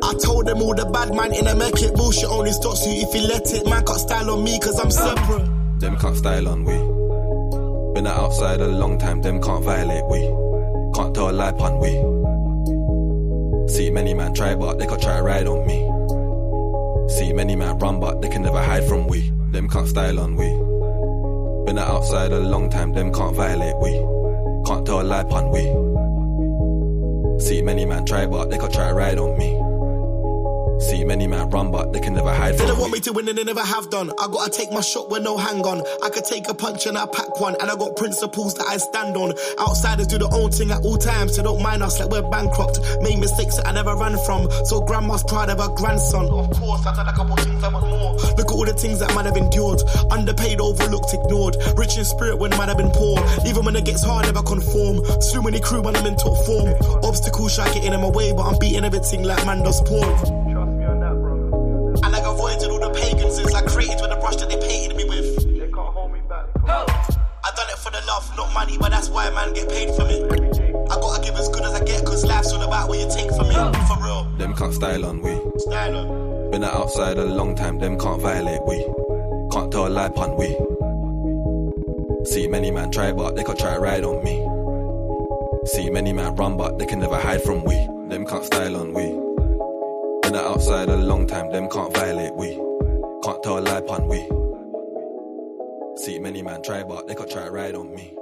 I 0.02 0.14
told 0.22 0.46
them 0.46 0.60
all 0.60 0.74
the 0.74 0.84
bad 0.84 1.14
man 1.14 1.34
in 1.34 1.46
a 1.46 1.54
make 1.54 1.80
it 1.82 1.94
bullshit 1.94 2.28
only 2.28 2.52
stops 2.52 2.86
you 2.86 2.92
if 2.92 3.14
you 3.14 3.26
let 3.26 3.52
it. 3.52 3.64
Man 3.64 3.84
can't 3.84 3.98
style 3.98 4.30
on 4.30 4.44
me 4.44 4.58
cause 4.60 4.78
I'm 4.78 4.90
separate. 4.90 5.80
Them 5.80 5.96
can't 5.98 6.16
style 6.16 6.48
on 6.48 6.64
we. 6.64 7.94
Been 7.94 8.06
outside 8.06 8.60
a 8.60 8.68
long 8.68 8.98
time, 8.98 9.22
them 9.22 9.40
can't 9.40 9.64
violate 9.64 10.04
we. 10.10 10.20
Can't 10.94 11.14
tell 11.14 11.30
a 11.30 11.32
lie 11.32 11.52
pun 11.52 11.78
we. 11.80 12.19
See 13.70 13.88
many 13.88 14.14
man 14.14 14.34
try, 14.34 14.56
but 14.56 14.80
they 14.80 14.86
can 14.86 15.00
try 15.00 15.20
ride 15.20 15.46
on 15.46 15.64
me. 15.64 15.78
See 17.08 17.32
many 17.32 17.54
man 17.54 17.78
run, 17.78 18.00
but 18.00 18.20
they 18.20 18.28
can 18.28 18.42
never 18.42 18.60
hide 18.60 18.84
from 18.84 19.06
we. 19.06 19.30
Them 19.52 19.68
can't 19.68 19.86
style 19.86 20.18
on 20.18 20.34
we. 20.34 20.48
Been 21.66 21.78
outside 21.78 22.32
a 22.32 22.40
long 22.40 22.68
time, 22.68 22.92
them 22.92 23.12
can't 23.12 23.34
violate 23.34 23.78
we. 23.78 23.92
Can't 24.66 24.84
tell 24.84 25.00
a 25.00 25.04
lie 25.04 25.22
pun 25.22 25.50
we. 25.50 25.62
See 27.40 27.62
many 27.62 27.84
man 27.84 28.04
try, 28.04 28.26
but 28.26 28.50
they 28.50 28.58
can 28.58 28.72
try 28.72 28.90
ride 28.90 29.18
on 29.18 29.38
me. 29.38 29.69
See 30.80 31.04
many 31.04 31.26
man 31.26 31.50
run, 31.50 31.70
but 31.70 31.92
they 31.92 32.00
can 32.00 32.14
never 32.14 32.32
hide 32.32 32.56
They 32.56 32.66
don't 32.66 32.78
want 32.78 32.92
me 32.92 33.00
to 33.00 33.12
win 33.12 33.28
and 33.28 33.36
they 33.36 33.44
never 33.44 33.60
have 33.60 33.90
done. 33.90 34.10
I 34.18 34.26
gotta 34.28 34.50
take 34.50 34.72
my 34.72 34.80
shot 34.80 35.10
with 35.10 35.22
no 35.22 35.36
hang 35.36 35.60
on. 35.60 35.82
I 36.02 36.08
could 36.08 36.24
take 36.24 36.48
a 36.48 36.54
punch 36.54 36.86
and 36.86 36.96
I 36.96 37.06
pack 37.06 37.38
one. 37.38 37.54
And 37.60 37.70
I 37.70 37.76
got 37.76 37.96
principles 37.96 38.54
that 38.54 38.66
I 38.66 38.78
stand 38.78 39.16
on. 39.16 39.34
Outsiders 39.58 40.06
do 40.06 40.18
their 40.18 40.32
own 40.32 40.50
thing 40.50 40.70
at 40.70 40.82
all 40.82 40.96
times, 40.96 41.36
so 41.36 41.42
don't 41.42 41.62
mind 41.62 41.82
us 41.82 42.00
like 42.00 42.08
we're 42.08 42.28
bankrupt. 42.30 42.80
Made 43.02 43.18
mistakes 43.18 43.56
that 43.56 43.66
I 43.66 43.72
never 43.72 43.94
ran 43.94 44.16
from. 44.24 44.48
So 44.64 44.80
grandma's 44.80 45.22
proud 45.24 45.50
of 45.50 45.58
her 45.58 45.68
grandson. 45.76 46.26
Of 46.26 46.50
course, 46.58 46.86
I've 46.86 46.96
done 46.96 47.08
a 47.08 47.12
couple 47.12 47.36
things 47.36 47.62
I 47.62 47.68
want 47.68 47.86
more. 47.86 48.16
Look 48.40 48.48
at 48.48 48.56
all 48.56 48.64
the 48.64 48.72
things 48.72 49.00
that 49.00 49.14
man 49.14 49.26
have 49.26 49.36
endured. 49.36 49.82
Underpaid, 50.10 50.60
overlooked, 50.60 51.12
ignored. 51.12 51.56
Rich 51.76 51.98
in 51.98 52.04
spirit 52.04 52.38
when 52.38 52.50
man 52.56 52.68
have 52.68 52.78
been 52.78 52.90
poor. 52.90 53.20
Even 53.46 53.64
when 53.66 53.76
it 53.76 53.84
gets 53.84 54.02
hard, 54.02 54.24
never 54.26 54.42
conform. 54.42 55.04
Slew 55.20 55.42
many 55.42 55.60
crew 55.60 55.82
when 55.82 55.94
I'm 55.94 56.06
in 56.06 56.16
top 56.16 56.36
form. 56.46 56.72
Obstacles 57.04 57.54
try 57.54 57.66
getting 57.74 57.92
in 57.92 58.00
my 58.00 58.08
way, 58.08 58.32
but 58.32 58.48
I'm 58.48 58.58
beating 58.58 58.84
everything 58.84 59.24
like 59.24 59.44
man 59.44 59.62
does 59.62 59.80
porn. 59.82 60.39
Done 68.28 68.36
it 68.36 68.36
for 68.36 68.36
the 68.36 68.36
love, 68.36 68.36
not 68.36 68.54
money, 68.54 68.78
but 68.78 68.90
that's 68.90 69.08
why 69.08 69.30
man 69.30 69.52
get 69.54 69.68
paid 69.68 69.94
for 69.94 70.04
me. 70.04 70.22
I 70.90 70.94
gotta 71.00 71.22
give 71.22 71.34
as 71.34 71.48
good 71.48 71.62
as 71.62 71.74
I 71.74 71.84
get, 71.84 72.04
cause 72.04 72.24
life's 72.24 72.52
all 72.52 72.62
about 72.62 72.88
what 72.88 72.98
you 72.98 73.08
take 73.10 73.30
from 73.30 73.48
me. 73.48 73.54
Oh. 73.56 73.72
For 73.72 74.04
real. 74.04 74.24
Them 74.38 74.54
can't 74.54 74.74
style 74.74 75.04
on 75.06 75.20
we. 75.20 75.40
Style 75.58 75.96
on. 75.96 76.50
Been 76.50 76.64
outside 76.64 77.18
a 77.18 77.24
long 77.24 77.54
time, 77.54 77.78
them 77.78 77.98
can't 77.98 78.20
violate 78.20 78.64
we. 78.66 78.84
Can't 79.52 79.70
tell 79.72 79.86
a 79.86 79.88
lie 79.88 80.08
pun 80.08 80.36
we. 80.36 80.56
See 82.26 82.48
many 82.48 82.70
man 82.70 82.90
try, 82.90 83.12
but 83.12 83.36
they 83.36 83.44
can 83.44 83.56
try 83.56 83.74
to 83.74 83.80
ride 83.80 84.04
on 84.04 84.22
me. 84.24 84.46
See 85.66 85.90
many 85.90 86.12
man 86.12 86.34
run, 86.36 86.56
but 86.56 86.78
they 86.78 86.86
can 86.86 87.00
never 87.00 87.16
hide 87.16 87.42
from 87.42 87.64
we. 87.64 87.74
Them 88.08 88.26
can't 88.26 88.44
style 88.44 88.76
on 88.76 88.92
we. 88.92 89.02
Been 90.22 90.36
outside 90.36 90.88
a 90.88 90.96
long 90.96 91.26
time, 91.26 91.50
them 91.52 91.68
can't 91.70 91.94
violate 91.96 92.34
we. 92.34 92.54
Can't 93.22 93.42
tell 93.42 93.58
a 93.58 93.60
lie 93.60 93.80
pun 93.80 94.08
we. 94.08 94.39
See 96.00 96.18
many 96.18 96.40
man 96.40 96.62
try, 96.62 96.82
but 96.82 97.06
they 97.08 97.14
can 97.14 97.28
try 97.28 97.46
ride 97.48 97.74
on 97.74 97.94
me. 97.94 98.16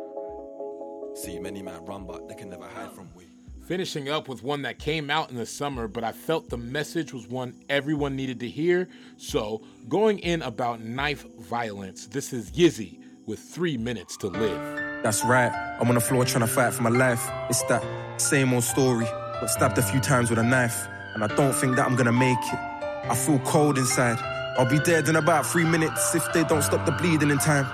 See 1.14 1.38
many 1.38 1.62
man 1.62 1.84
run, 1.84 2.06
but 2.06 2.28
they 2.28 2.34
can 2.34 2.50
never 2.50 2.66
hide 2.66 2.90
from 2.90 3.08
we. 3.14 3.22
Finishing 3.66 4.08
up 4.08 4.26
with 4.26 4.42
one 4.42 4.62
that 4.62 4.80
came 4.80 5.10
out 5.10 5.30
in 5.30 5.36
the 5.36 5.46
summer, 5.46 5.86
but 5.86 6.02
I 6.02 6.10
felt 6.10 6.50
the 6.50 6.56
message 6.56 7.12
was 7.12 7.28
one 7.28 7.54
everyone 7.68 8.16
needed 8.16 8.40
to 8.40 8.48
hear. 8.48 8.88
So, 9.16 9.62
going 9.88 10.18
in 10.18 10.42
about 10.42 10.82
knife 10.82 11.24
violence, 11.36 12.08
this 12.08 12.32
is 12.32 12.50
Yizzy 12.50 12.98
with 13.26 13.38
three 13.38 13.76
minutes 13.76 14.16
to 14.16 14.26
live. 14.26 15.02
That's 15.04 15.24
right. 15.24 15.52
I'm 15.78 15.86
on 15.86 15.94
the 15.94 16.00
floor 16.00 16.24
trying 16.24 16.48
to 16.48 16.52
fight 16.52 16.74
for 16.74 16.82
my 16.82 16.90
life. 16.90 17.30
It's 17.48 17.62
that 17.64 17.84
same 18.20 18.52
old 18.54 18.64
story. 18.64 19.04
Got 19.04 19.50
stabbed 19.50 19.78
a 19.78 19.82
few 19.82 20.00
times 20.00 20.30
with 20.30 20.40
a 20.40 20.42
knife, 20.42 20.84
and 21.14 21.22
I 21.22 21.28
don't 21.28 21.52
think 21.52 21.76
that 21.76 21.86
I'm 21.86 21.94
gonna 21.94 22.10
make 22.10 22.38
it. 22.38 22.58
I 23.08 23.14
feel 23.14 23.38
cold 23.40 23.78
inside. 23.78 24.18
I'll 24.58 24.66
be 24.66 24.80
dead 24.80 25.08
in 25.08 25.14
about 25.14 25.46
three 25.46 25.64
minutes 25.64 26.16
if 26.16 26.32
they 26.32 26.42
don't 26.42 26.62
stop 26.62 26.84
the 26.84 26.90
bleeding 26.90 27.30
in 27.30 27.38
time. 27.38 27.64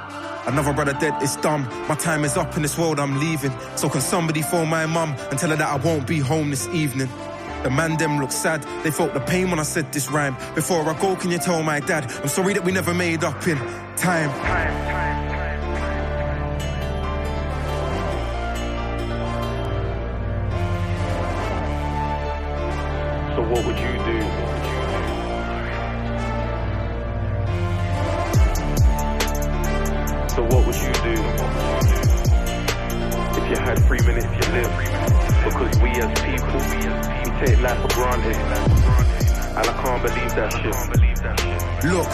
Another 0.47 0.75
brother 0.75 0.93
dead, 0.93 1.15
it's 1.23 1.35
dumb. 1.37 1.67
My 1.89 1.95
time 1.95 2.27
is 2.27 2.37
up 2.37 2.55
in 2.57 2.63
this 2.63 2.77
world, 2.77 3.01
I'm 3.01 3.19
leaving. 3.19 3.53
So 3.75 3.89
can 3.89 4.03
somebody 4.03 4.43
phone 4.43 4.69
my 4.69 4.85
mum 4.85 5.17
and 5.31 5.39
tell 5.39 5.49
her 5.49 5.57
that 5.57 5.67
I 5.67 5.77
won't 5.77 6.07
be 6.07 6.19
home 6.19 6.51
this 6.51 6.69
evening? 6.69 7.09
The 7.63 7.71
man 7.71 7.97
them 7.97 8.21
look 8.21 8.31
sad, 8.31 8.63
they 8.85 8.91
felt 8.91 9.15
the 9.15 9.21
pain 9.21 9.49
when 9.49 9.59
I 9.59 9.63
said 9.63 9.91
this 9.93 10.11
rhyme. 10.11 10.37
Before 10.55 10.87
I 10.87 11.01
go, 11.01 11.17
can 11.17 11.31
you 11.31 11.39
tell 11.39 11.63
my 11.63 11.81
dad? 11.81 12.13
I'm 12.21 12.29
sorry 12.29 12.53
that 12.53 12.63
we 12.63 12.73
never 12.73 12.93
made 12.93 13.25
up 13.25 13.49
in 13.49 13.57
time. 13.97 14.31
So 23.35 23.43
what 23.49 23.65
would 23.65 23.79
you 23.79 23.94
if 33.75 33.87
three 33.87 34.01
minutes 34.01 34.27
to 34.27 34.53
live? 34.53 34.71
Because 35.45 35.79
we 35.81 35.91
as 35.91 36.11
people, 36.23 36.61
we 36.65 37.47
take 37.47 37.61
life 37.61 37.81
for 37.83 37.89
granted. 37.95 38.37
And 38.37 39.67
I 39.67 39.83
can't 39.83 40.03
believe 40.03 40.35
that 40.35 40.53
shit. 40.53 41.91
Look, 41.91 42.09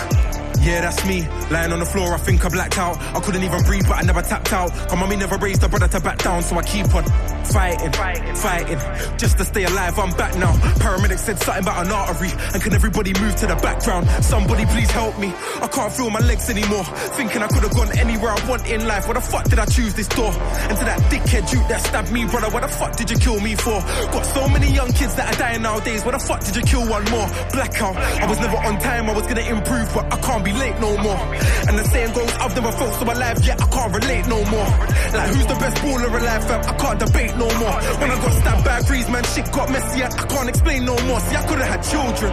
yeah, 0.65 0.81
that's 0.83 1.07
me. 1.07 1.27
Lying 1.51 1.73
on 1.73 1.79
the 1.79 1.87
floor, 1.87 2.13
I 2.15 2.19
think 2.19 2.45
I 2.45 2.49
blacked 2.49 2.79
out. 2.79 2.99
I 3.15 3.21
couldn't 3.21 3.43
even 3.43 3.63
breathe, 3.63 3.87
but 3.89 3.99
I 3.99 4.03
never 4.03 4.23
tapped 4.23 4.53
out. 4.53 4.75
My 4.91 4.97
mommy 4.97 5.17
never 5.17 5.37
raised 5.37 5.63
a 5.63 5.69
brother 5.69 5.89
to 5.89 6.01
back 6.01 6.19
down, 6.19 6.43
so 6.43 6.57
I 6.57 6.63
keep 6.63 6.95
on 6.95 7.05
fighting, 7.53 7.93
fighting, 8.35 8.79
just 9.19 9.39
to 9.39 9.45
stay 9.45 9.65
alive. 9.65 9.99
I'm 9.99 10.13
back 10.13 10.37
now. 10.37 10.53
Paramedics 10.79 11.21
said 11.21 11.39
something 11.39 11.65
about 11.65 11.87
an 11.87 11.93
artery, 11.93 12.31
and 12.53 12.63
can 12.63 12.73
everybody 12.73 13.13
move 13.21 13.37
to 13.37 13.47
the 13.47 13.57
background? 13.57 14.09
Somebody 14.25 14.65
please 14.67 14.91
help 14.91 15.19
me. 15.19 15.33
I 15.61 15.69
can't 15.69 15.93
feel 15.93 16.11
my 16.11 16.21
legs 16.21 16.49
anymore. 16.49 16.85
Thinking 17.19 17.43
I 17.43 17.49
could 17.49 17.63
have 17.63 17.75
gone 17.75 17.97
anywhere 17.99 18.31
I 18.31 18.49
want 18.49 18.69
in 18.71 18.87
life. 18.87 19.07
What 19.07 19.15
the 19.15 19.21
fuck 19.21 19.45
did 19.49 19.59
I 19.59 19.67
choose 19.67 19.95
this 19.95 20.09
door? 20.09 20.33
And 20.33 20.79
to 20.79 20.85
that 20.85 21.01
dickhead 21.11 21.51
dude 21.51 21.69
that 21.69 21.81
stabbed 21.83 22.13
me, 22.13 22.25
brother, 22.27 22.51
what 22.51 22.63
the 22.63 22.69
fuck 22.69 22.97
did 22.97 23.11
you 23.11 23.19
kill 23.19 23.41
me 23.41 23.55
for? 23.57 23.81
Got 24.15 24.25
so 24.27 24.49
many 24.49 24.73
young 24.73 24.93
kids 24.93 25.15
that 25.17 25.35
are 25.35 25.39
dying 25.39 25.63
nowadays. 25.63 26.05
What 26.05 26.13
the 26.13 26.21
fuck 26.21 26.45
did 26.45 26.57
you 26.57 26.63
kill 26.63 26.89
one 26.89 27.05
more? 27.11 27.27
Blackout. 27.53 27.97
I 27.97 28.27
was 28.27 28.39
never 28.41 28.57
on 28.57 28.79
time. 28.79 29.11
I 29.11 29.15
was 29.15 29.27
gonna 29.27 29.43
improve, 29.43 29.93
but 29.95 30.13
I 30.13 30.17
can't 30.21 30.45
be 30.45 30.53
late 30.53 30.79
no 30.81 30.97
more. 30.99 31.21
And 31.69 31.79
the 31.79 31.85
saying 31.85 32.15
goes, 32.15 32.33
I've 32.35 32.55
never 32.55 32.73
felt 32.73 32.95
so 32.95 33.05
alive 33.05 33.45
yet. 33.45 33.61
I 33.61 33.67
can't 33.67 33.93
relate 33.95 34.27
no 34.27 34.39
more. 34.51 34.71
Like 35.13 35.29
who's 35.35 35.47
the 35.47 35.59
best 35.59 35.77
baller 35.83 36.09
alive? 36.09 36.45
Fam? 36.47 36.61
I 36.65 36.75
can't 36.79 36.99
debate 37.01 37.37
more. 37.47 37.77
When 38.01 38.11
I 38.11 38.17
got 38.17 38.33
stabbed 38.33 38.65
by 38.65 38.83
Breeze, 38.83 39.09
man, 39.09 39.25
shit 39.25 39.51
got 39.53 39.71
messy. 39.71 40.03
and 40.03 40.15
I 40.15 40.27
can't 40.27 40.49
explain 40.49 40.85
no 40.85 40.97
more. 41.07 41.21
See, 41.21 41.37
I 41.37 41.47
could 41.47 41.59
have 41.59 41.69
had 41.69 41.83
children. 41.83 42.33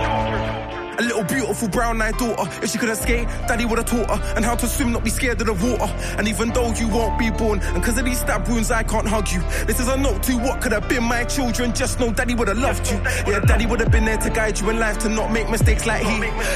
A 1.00 1.04
little 1.04 1.24
beautiful 1.26 1.68
brown 1.68 2.02
eyed 2.02 2.18
daughter. 2.18 2.50
If 2.64 2.72
she 2.72 2.80
could 2.80 2.90
have 2.90 2.98
skate, 2.98 3.28
daddy 3.48 3.66
would 3.66 3.78
have 3.78 3.86
taught 3.86 4.10
her. 4.10 4.34
And 4.36 4.44
how 4.44 4.56
to 4.56 4.66
swim, 4.66 4.92
not 4.92 5.04
be 5.04 5.12
scared 5.12 5.40
of 5.40 5.46
the 5.46 5.54
water. 5.54 5.94
And 6.18 6.28
even 6.28 6.50
though 6.50 6.74
you 6.74 6.88
won't 6.88 7.20
be 7.20 7.30
born, 7.30 7.60
and 7.60 7.84
cause 7.84 8.00
of 8.00 8.06
these 8.06 8.20
stab 8.20 8.48
wounds, 8.48 8.72
I 8.72 8.82
can't 8.82 9.08
hug 9.08 9.30
you. 9.30 9.40
This 9.68 9.80
is 9.80 9.88
a 9.88 9.96
note 9.96 10.24
to 10.24 10.34
what 10.40 10.60
could 10.60 10.72
have 10.72 10.90
been 10.90 11.04
my 11.04 11.24
children. 11.26 11.76
Just 11.76 12.00
know 12.00 12.12
daddy 12.12 12.34
would 12.34 12.48
have 12.48 12.58
loved 12.58 12.90
you. 12.90 12.98
Yeah, 13.32 13.42
daddy 13.42 13.68
would 13.68 13.80
have 13.80 13.92
been 13.92 14.06
there 14.06 14.18
to 14.18 14.30
guide 14.32 14.60
you 14.60 14.72
in 14.72 14.80
life 14.80 14.98
to 15.00 15.10
not 15.10 15.32
make 15.32 15.48
mistakes 15.52 15.86
like 15.86 16.02
he. 16.02 16.16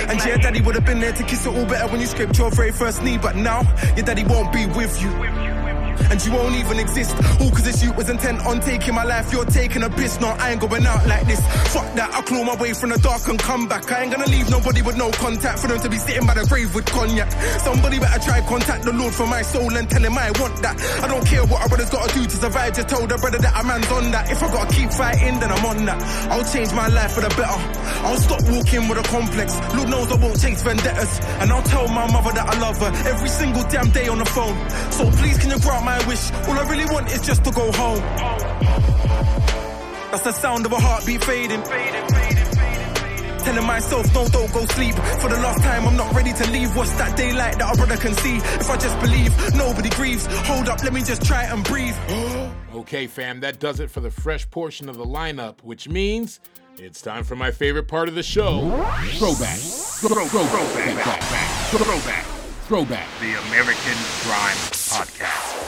And 0.10 0.20
yeah, 0.26 0.38
daddy 0.38 0.62
would 0.62 0.74
have 0.74 0.86
been 0.86 1.00
there 1.00 1.14
to 1.14 1.24
kiss 1.24 1.46
it 1.46 1.54
all 1.56 1.66
better 1.68 1.88
when 1.92 2.02
you 2.02 2.08
scraped 2.08 2.36
your 2.40 2.50
very 2.50 2.72
first 2.72 3.04
knee. 3.04 3.20
But 3.20 3.36
now, 3.36 3.62
your 3.96 4.06
daddy 4.06 4.24
won't 4.24 4.52
be 4.52 4.66
with 4.66 5.00
you. 5.04 5.51
And 6.10 6.24
you 6.26 6.32
won't 6.32 6.56
even 6.56 6.80
exist. 6.80 7.16
All 7.42 7.52
cause 7.52 7.64
this 7.64 7.84
you 7.84 7.92
was 7.94 8.10
intent 8.10 8.46
on 8.46 8.60
taking 8.62 8.96
my 8.96 9.04
life, 9.04 9.32
you're 9.32 9.46
taking 9.46 9.84
a 9.84 9.90
piss. 9.90 10.20
No, 10.20 10.28
I 10.28 10.52
ain't 10.52 10.62
going 10.62 10.86
out 10.86 11.06
like 11.08 11.26
this. 11.28 11.42
Fuck 11.74 11.94
that, 11.96 12.14
I'll 12.14 12.24
claw 12.24 12.44
my 12.44 12.56
way 12.56 12.74
from 12.74 12.90
the 12.90 12.98
dark 13.00 13.28
and 13.28 13.40
come 13.40 13.68
back. 13.68 13.92
I 13.92 14.04
ain't 14.04 14.12
gonna 14.12 14.28
leave 14.28 14.50
nobody 14.50 14.82
with 14.82 14.98
no 14.98 15.12
contact 15.12 15.60
for 15.60 15.68
them 15.68 15.80
to 15.80 15.90
be 15.90 15.98
sitting 15.98 16.26
by 16.26 16.34
the 16.34 16.46
grave 16.48 16.74
with 16.74 16.86
cognac. 16.86 17.32
Somebody 17.62 18.00
better 18.00 18.20
try 18.20 18.42
contact 18.42 18.86
the 18.86 18.94
Lord 18.94 19.14
for 19.14 19.28
my 19.28 19.42
soul 19.42 19.76
and 19.76 19.90
tell 19.90 20.04
him 20.04 20.18
I 20.18 20.32
want 20.40 20.62
that. 20.62 20.76
I 21.04 21.08
don't 21.08 21.26
care 21.26 21.46
what 21.46 21.66
a 21.66 21.70
brother's 21.70 21.90
gotta 21.90 22.14
do 22.14 22.24
to 22.24 22.36
survive, 22.36 22.74
just 22.76 22.90
tell 22.90 23.06
the 23.06 23.18
brother 23.18 23.40
that 23.40 23.54
a 23.60 23.64
man's 23.66 23.92
on 23.92 24.12
that. 24.12 24.32
If 24.32 24.42
I 24.44 24.48
gotta 24.48 24.74
keep 24.74 24.92
fighting, 24.92 25.40
then 25.40 25.52
I'm 25.52 25.66
on 25.66 25.86
that. 25.86 26.02
I'll 26.32 26.46
change 26.46 26.72
my 26.74 26.88
life 26.88 27.14
for 27.14 27.22
the 27.22 27.30
better. 27.30 27.60
I'll 28.06 28.18
stop 28.18 28.42
walking 28.50 28.88
with 28.88 28.98
a 28.98 29.04
complex. 29.04 29.60
Lord 29.76 29.90
knows 29.90 30.12
I 30.12 30.16
won't 30.16 30.40
chase 30.40 30.62
vendettas. 30.62 31.20
And 31.42 31.52
I'll 31.52 31.64
tell 31.64 31.88
my 31.88 32.06
mother 32.12 32.32
that 32.34 32.48
I 32.48 32.60
love 32.60 32.78
her 32.78 32.92
every 33.10 33.30
single 33.30 33.64
damn 33.70 33.90
day 33.92 34.08
on 34.08 34.20
the 34.20 34.26
phone. 34.26 34.58
So 34.92 35.10
please 35.20 35.38
can 35.38 35.50
you 35.50 35.60
grant 35.60 35.86
my 35.86 35.91
wish? 36.08 36.32
All 36.48 36.58
I 36.58 36.70
really 36.70 36.86
want 36.86 37.12
is 37.12 37.22
just 37.22 37.44
to 37.46 37.52
go 37.52 37.72
home. 37.72 38.02
That's 40.12 40.24
the 40.24 40.32
sound 40.34 40.66
of 40.66 40.72
a 40.72 40.80
heartbeat 40.80 41.24
fading. 41.24 41.64
Telling 43.44 43.66
myself, 43.66 44.14
no, 44.14 44.28
don't 44.28 44.54
go 44.54 44.66
sleep. 44.66 44.94
For 44.94 45.30
the 45.30 45.38
last 45.38 45.64
time, 45.64 45.88
I'm 45.88 45.98
not 45.98 46.14
ready 46.14 46.32
to 46.34 46.52
leave. 46.52 46.76
What's 46.76 46.94
that 46.94 47.18
daylight 47.18 47.58
that 47.60 47.74
a 47.74 47.78
brother 47.78 47.98
can 47.98 48.14
see? 48.14 48.38
If 48.38 48.70
I 48.70 48.78
just 48.78 49.00
believe, 49.00 49.56
nobody 49.56 49.90
grieves. 49.90 50.28
Hold 50.48 50.70
up, 50.70 50.84
let 50.84 50.94
me 50.94 51.02
just 51.02 51.24
try 51.26 51.44
and 51.44 51.64
breathe. 51.64 51.96
Okay, 52.74 53.06
fam, 53.06 53.42
that 53.42 53.60
does 53.60 53.82
it 53.82 53.92
for 53.92 54.00
the 54.00 54.10
fresh 54.10 54.50
portion 54.50 54.88
of 54.88 54.98
the 54.98 55.04
lineup, 55.04 55.62
which 55.62 55.90
means 55.90 56.40
it's 56.78 57.02
time 57.02 57.26
for 57.26 57.36
my 57.36 57.52
favorite 57.52 57.88
part 57.90 58.08
of 58.08 58.16
the 58.16 58.24
show 58.24 58.62
throwback. 59.20 59.58
Throwback. 59.60 60.28
throw, 60.30 60.46
throwback. 60.46 60.96
Back, 60.96 61.06
back, 61.06 61.20
back. 61.20 61.70
Throwback. 61.70 62.24
Throwback. 62.68 63.08
The 63.20 63.34
American 63.48 63.98
Grime 64.24 64.56
Podcast. 64.90 65.61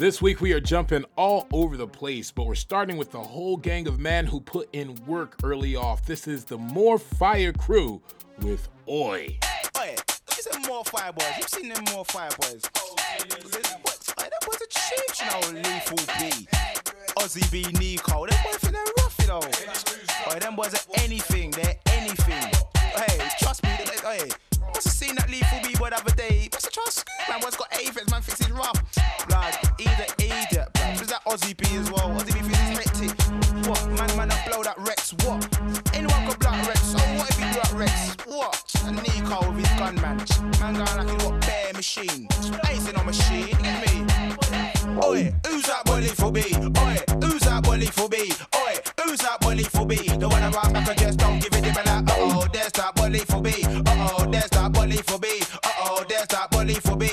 This 0.00 0.22
week 0.22 0.40
we 0.40 0.54
are 0.54 0.60
jumping 0.60 1.04
all 1.16 1.46
over 1.52 1.76
the 1.76 1.86
place, 1.86 2.30
but 2.30 2.46
we're 2.46 2.54
starting 2.54 2.96
with 2.96 3.12
the 3.12 3.20
whole 3.20 3.58
gang 3.58 3.86
of 3.86 3.98
men 3.98 4.24
who 4.24 4.40
put 4.40 4.66
in 4.72 4.94
work 5.04 5.36
early 5.44 5.76
off. 5.76 6.06
This 6.06 6.26
is 6.26 6.46
the 6.46 6.56
More 6.56 6.98
Fire 6.98 7.52
crew 7.52 8.00
with 8.40 8.66
Oi. 8.88 9.38
Oi, 9.76 9.96
these 10.34 10.46
are 10.46 10.60
more 10.66 10.82
fire 10.86 11.12
boys. 11.12 11.26
You've 11.36 11.50
seen 11.50 11.68
them 11.68 11.84
more 11.92 12.06
fire 12.06 12.30
boys. 12.40 12.62
Oh, 12.78 12.94
what? 12.94 14.14
Oi, 14.20 14.28
that 14.30 14.46
was 14.46 14.62
a 14.62 14.68
change, 14.70 15.20
you 15.20 15.26
know, 15.26 15.68
lethal 15.68 15.98
B. 16.18 16.48
Ozzy 17.18 17.52
B, 17.52 17.64
Neeko. 17.64 18.26
Them 18.26 18.38
boys 18.42 18.56
think 18.56 18.72
they're 18.72 18.84
rough, 19.00 19.16
you 19.20 19.26
know. 19.26 19.42
Oi, 20.32 20.38
them 20.38 20.56
boys 20.56 20.72
are 20.72 21.02
anything. 21.04 21.50
They're 21.50 21.76
anything. 21.88 22.50
Hey, 22.96 23.28
trust 23.38 23.62
me. 23.64 23.76
They, 23.84 24.08
oi, 24.08 24.30
must 24.72 24.84
have 24.84 24.94
seen 24.94 25.14
that 25.16 25.28
lethal 25.28 25.58
B 25.62 25.74
boy 25.76 25.90
the 25.90 25.96
other 25.96 26.14
day. 26.14 26.48
Must 26.50 26.64
have 26.64 26.72
trust. 26.72 27.06
Man, 27.28 27.42
boy's 27.42 27.56
got 27.56 27.70
aphids. 27.74 28.10
Man 28.10 28.22
thinks 28.22 28.40
he's 28.42 28.50
rough. 28.50 28.82
Blood, 29.28 29.58
either 29.80 30.06
idiot. 30.18 30.68
Who's 30.98 31.08
that 31.08 31.24
Ozzy 31.24 31.56
B 31.56 31.64
as 31.76 31.90
well? 31.90 32.10
Ozzy 32.10 32.32
B 32.32 32.40
he's 32.48 32.78
hectic. 32.78 33.12
What? 33.66 33.86
Man, 33.88 34.16
man, 34.16 34.30
I 34.30 34.48
blow 34.48 34.62
that 34.62 34.78
Rex. 34.78 35.12
What? 35.24 35.40
Anyone 35.94 36.26
could 36.26 36.38
blow 36.38 36.50
that 36.50 36.66
Rex. 36.66 36.94
Oh, 36.96 37.18
what 37.18 37.30
if 37.30 37.38
he 37.38 37.44
that 37.44 37.72
Rex? 37.72 38.16
What? 38.26 38.56
And 38.86 38.98
Neeko 38.98 39.54
with 39.54 39.66
his 39.66 39.78
gun, 39.78 39.94
man. 39.96 40.16
Man 40.60 40.74
going 40.74 40.96
like 40.96 41.10
he's 41.10 41.22
got 41.24 41.40
bare 41.40 41.72
machine. 41.72 42.28
I 42.64 42.72
ain't 42.72 42.96
no 42.96 43.04
machine. 43.04 43.56
Get 43.62 43.94
me? 43.94 44.20
Oi, 45.04 45.32
who's 45.46 45.62
that 45.64 45.84
boy 45.84 46.00
lethal 46.00 46.30
B? 46.30 46.40
Oi, 46.40 46.96
who's 47.22 47.40
that 47.42 47.62
boy 47.62 47.76
lethal 47.76 48.08
B? 48.08 48.32
Oi, 48.56 48.74
who's 49.02 49.20
that 49.20 49.40
boy 49.40 49.54
lethal 49.54 49.86
B? 49.86 49.96
The 49.96 50.28
one 50.28 50.42
around 50.42 50.72
back 50.72 50.88
and 50.88 50.98
just 50.98 51.18
don't 51.18 51.38
give 51.40 51.52
it 51.54 51.64
and 51.64 51.76
like, 51.76 51.88
uh 51.88 52.02
oh, 52.18 52.46
there's 52.52 52.72
that 52.72 52.94
boy 52.94 53.08
lethal 53.08 53.40
B. 53.40 53.50
Uh 53.64 54.08
oh, 54.18 54.26
there's 54.30 54.50
that 54.50 54.72
boy 54.72 54.86
lethal 54.86 55.18
B. 55.18 55.28
Uh 55.64 55.70
oh, 55.84 56.04
there's 56.08 56.26
that 56.26 56.50
boy 56.50 56.64
lethal 56.64 56.96
B. 56.96 57.06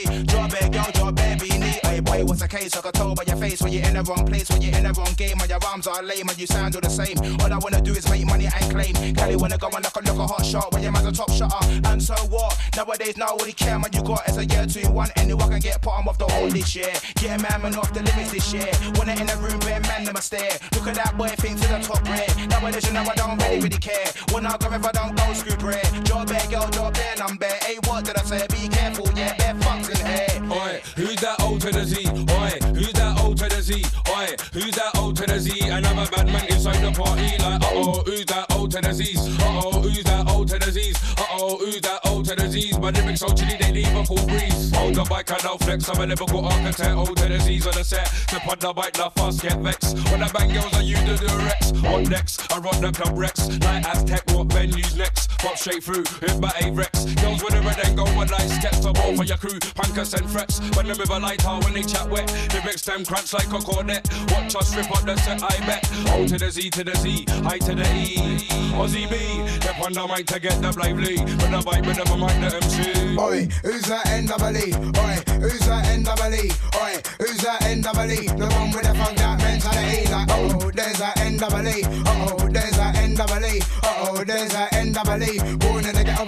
what's 2.27 2.41
the 2.41 2.47
case? 2.47 2.75
I 2.75 2.81
can 2.81 2.91
tell 2.91 3.15
by 3.15 3.23
your 3.25 3.37
face 3.37 3.61
when 3.61 3.71
you're 3.71 3.85
in 3.87 3.93
the 3.93 4.03
wrong 4.03 4.25
place, 4.25 4.49
when 4.49 4.61
you're 4.61 4.75
in 4.75 4.83
the 4.83 4.93
wrong 4.93 5.13
game, 5.15 5.39
and 5.39 5.49
your 5.49 5.59
arms 5.65 5.87
are 5.87 6.03
lame 6.03 6.27
and 6.27 6.37
you 6.37 6.45
sound 6.45 6.75
all 6.75 6.81
the 6.81 6.89
same. 6.89 7.17
All 7.41 7.51
I 7.51 7.57
wanna 7.57 7.81
do 7.81 7.93
is 7.93 8.07
make 8.09 8.25
money 8.25 8.45
and 8.45 8.71
claim. 8.71 8.93
Kelly 9.15 9.35
wanna 9.35 9.57
go 9.57 9.67
and 9.67 9.83
look 9.83 9.95
a 9.95 10.01
look 10.03 10.19
a 10.19 10.27
hot 10.27 10.45
shot 10.45 10.71
when 10.73 10.83
your 10.83 10.91
man's 10.91 11.07
a 11.07 11.11
top 11.11 11.31
shotter. 11.31 11.63
And 11.87 12.03
so 12.03 12.15
what? 12.27 12.57
Nowadays 12.75 13.17
nobody 13.17 13.53
care 13.53 13.79
man 13.79 13.89
you 13.93 14.03
got 14.03 14.27
is 14.27 14.37
a 14.37 14.45
year 14.45 14.65
two 14.67 14.89
one. 14.91 15.09
Anyone 15.15 15.49
can 15.49 15.59
get 15.59 15.81
bottom 15.81 16.07
of 16.07 16.17
the 16.17 16.25
whole 16.25 16.49
this 16.49 16.75
year. 16.75 16.93
Yeah 17.21 17.37
man, 17.37 17.61
man 17.61 17.75
off 17.75 17.93
the 17.93 18.03
limits 18.03 18.31
this 18.31 18.53
year. 18.53 18.71
When 18.97 19.09
I 19.09 19.15
in 19.15 19.25
the 19.25 19.37
room, 19.37 19.59
bare 19.59 19.81
man 19.81 20.07
a 20.07 20.21
stare. 20.21 20.59
Look 20.75 20.87
at 20.87 20.95
that 20.95 21.17
boy, 21.17 21.29
think 21.39 21.59
to 21.61 21.67
the 21.67 21.79
top 21.79 22.03
red. 22.09 22.29
Nowadays 22.49 22.85
you 22.87 22.93
know 22.93 23.03
I 23.03 23.15
don't 23.15 23.37
really 23.41 23.59
really 23.59 23.79
care. 23.79 24.07
When 24.31 24.45
I 24.45 24.57
go 24.57 24.71
if 24.73 24.85
I 24.85 24.91
don't 24.91 25.15
go 25.15 25.33
screw 25.33 25.55
bread. 25.57 25.87
Job 26.05 26.27
bare 26.27 26.47
girl, 26.49 26.67
job 26.69 26.93
bear, 26.93 27.15
I'm 27.21 27.37
bare. 27.37 27.57
Hey, 27.63 27.77
what 27.85 28.05
did 28.05 28.17
I 28.17 28.23
say? 28.23 28.45
Be 28.49 28.67
careful, 28.67 29.07
yeah, 29.15 29.33
bare 29.37 29.55
fucks 29.55 29.89
in 29.89 30.05
here. 30.05 30.51
Oi, 30.51 30.81
who's 30.95 31.15
that 31.17 31.41
old 31.41 31.61
to 31.61 31.71
the 31.71 31.85
Z? 31.85 32.16
Oi, 32.17 32.49
who's 32.73 32.93
that 32.93 33.21
old 33.21 33.37
Z? 33.39 33.85
Oi, 34.09 34.27
who's 34.53 34.75
that 34.75 34.97
old 34.97 35.17
Z? 35.17 35.69
Another 35.69 36.09
bad 36.11 36.25
man 36.27 36.45
inside 36.47 36.81
the 36.83 36.91
party, 36.91 37.37
like, 37.37 37.61
uh 37.61 37.69
oh, 37.73 38.01
who's 38.05 38.25
that 38.25 38.51
old 38.53 38.73
Z's? 38.73 39.17
Uh 39.39 39.61
oh, 39.63 39.81
who's 39.81 40.03
that 40.03 40.29
old 40.31 40.49
Z's? 40.49 40.97
Uh 41.17 41.25
oh, 41.33 41.57
who's 41.57 41.81
that 41.81 41.99
old 42.17 42.25
to 42.25 42.35
the 42.35 42.49
Z's? 42.49 42.79
My 42.79 42.89
lyrics 42.89 43.19
so 43.19 43.27
chilly, 43.33 43.55
they 43.59 43.71
leave 43.71 43.95
a 43.95 44.03
cool 44.03 44.25
breeze. 44.25 44.75
Hold 44.75 44.95
the 44.95 45.03
bike 45.03 45.29
and 45.29 45.45
I'll 45.45 45.57
flex, 45.57 45.87
I'm 45.89 46.01
a 46.01 46.05
lyrical 46.05 46.45
architect, 46.45 46.95
old 46.95 47.15
to 47.17 47.27
the 47.27 47.39
Z's 47.39 47.67
on 47.67 47.73
the 47.73 47.83
set. 47.83 48.07
Step 48.07 48.47
on 48.47 48.59
the 48.59 48.73
bike, 48.73 48.97
la 48.97 49.09
fast, 49.09 49.41
get 49.41 49.57
vexed. 49.59 49.97
When 50.09 50.23
I 50.23 50.31
bang 50.31 50.53
girls, 50.53 50.73
I 50.73 50.81
use 50.81 51.03
the 51.03 51.15
directs. 51.27 51.71
On 51.85 52.03
next, 52.03 52.51
I 52.51 52.57
run 52.57 52.81
the 52.81 52.91
club 52.91 53.17
Rex. 53.17 53.47
Like 53.59 53.85
Aztec, 53.85 54.23
what 54.33 54.47
venues 54.49 54.97
next? 54.97 55.29
Pop 55.37 55.57
straight 55.57 55.83
through, 55.83 56.03
hit 56.21 56.39
my 56.39 56.51
A-Rex. 56.61 57.05
Girls 57.21 57.43
with 57.43 57.53
a 57.53 57.61
red 57.61 57.79
and 57.85 57.95
go 57.95 58.03
one 58.15 58.27
like 58.27 58.49
steps, 58.49 58.85
I'm 58.85 58.97
all 58.97 59.15
for 59.15 59.23
your 59.23 59.37
crew. 59.37 59.59
Punkers 59.77 60.13
and 60.17 60.27
frets, 60.29 60.59
when 60.75 60.87
with 60.87 61.09
a 61.09 61.19
light 61.19 61.41
heart 61.41 61.63
when 61.63 61.73
they 61.73 61.83
chat 61.83 62.09
wet. 62.09 62.27
Lyrics 62.53 62.81
them 62.81 63.05
crunch 63.05 63.33
like 63.33 63.51
a 63.53 63.59
cornet. 63.59 64.07
Watch 64.31 64.55
us 64.55 64.75
rip 64.75 64.89
up 64.89 65.05
the 65.05 65.15
set, 65.17 65.43
I 65.43 65.59
bet. 65.65 65.85
O 66.13 66.25
to 66.25 66.37
the 66.37 66.49
Z 66.49 66.69
to 66.71 66.83
the 66.83 66.95
Z, 66.95 67.25
I 67.45 67.59
to 67.59 67.75
the 67.75 67.87
E. 67.93 68.47
Ozzy 68.73 69.09
B, 69.09 69.47
step 69.61 69.79
on 69.81 69.93
the 69.93 70.07
mic 70.07 70.25
to 70.27 70.39
get 70.39 70.59
the 70.61 70.71
lively. 70.79 71.17
When 71.17 71.53
I 71.53 71.61
bite 71.61 71.85
with 71.85 71.97
them, 72.07 72.23
I 72.23 72.27
mic 72.27 72.51
the 72.51 72.57
MC. 72.57 73.17
Oi, 73.17 73.47
who's 73.63 73.85
that 73.89 74.05
NWE? 74.05 74.67
Oi, 74.97 75.15
who's 75.41 75.59
that 75.67 75.85
NWE? 75.85 76.43
Oi, 76.81 76.93
who's 77.19 77.37
that 77.41 77.61
NWE? 77.61 78.37
The 78.37 78.47
one 78.47 78.71
with 78.71 78.83
the 78.83 78.93
funk 78.95 79.17
that 79.17 79.37
mentality. 79.39 80.11
Like, 80.11 80.27
oh, 80.31 80.71
there's 80.71 80.99
that 80.99 81.17
NWE. 81.17 81.83
Oh, 82.05 82.47
there's 82.49 82.77
that 82.77 82.95
NWE. 82.95 83.63
Oh, 83.83 84.23
there's 84.23 84.51
that 84.51 84.71
NWE. 84.71 85.59
Born 85.59 85.85
in 85.85 85.95
the 85.95 86.03
ghetto 86.03 86.25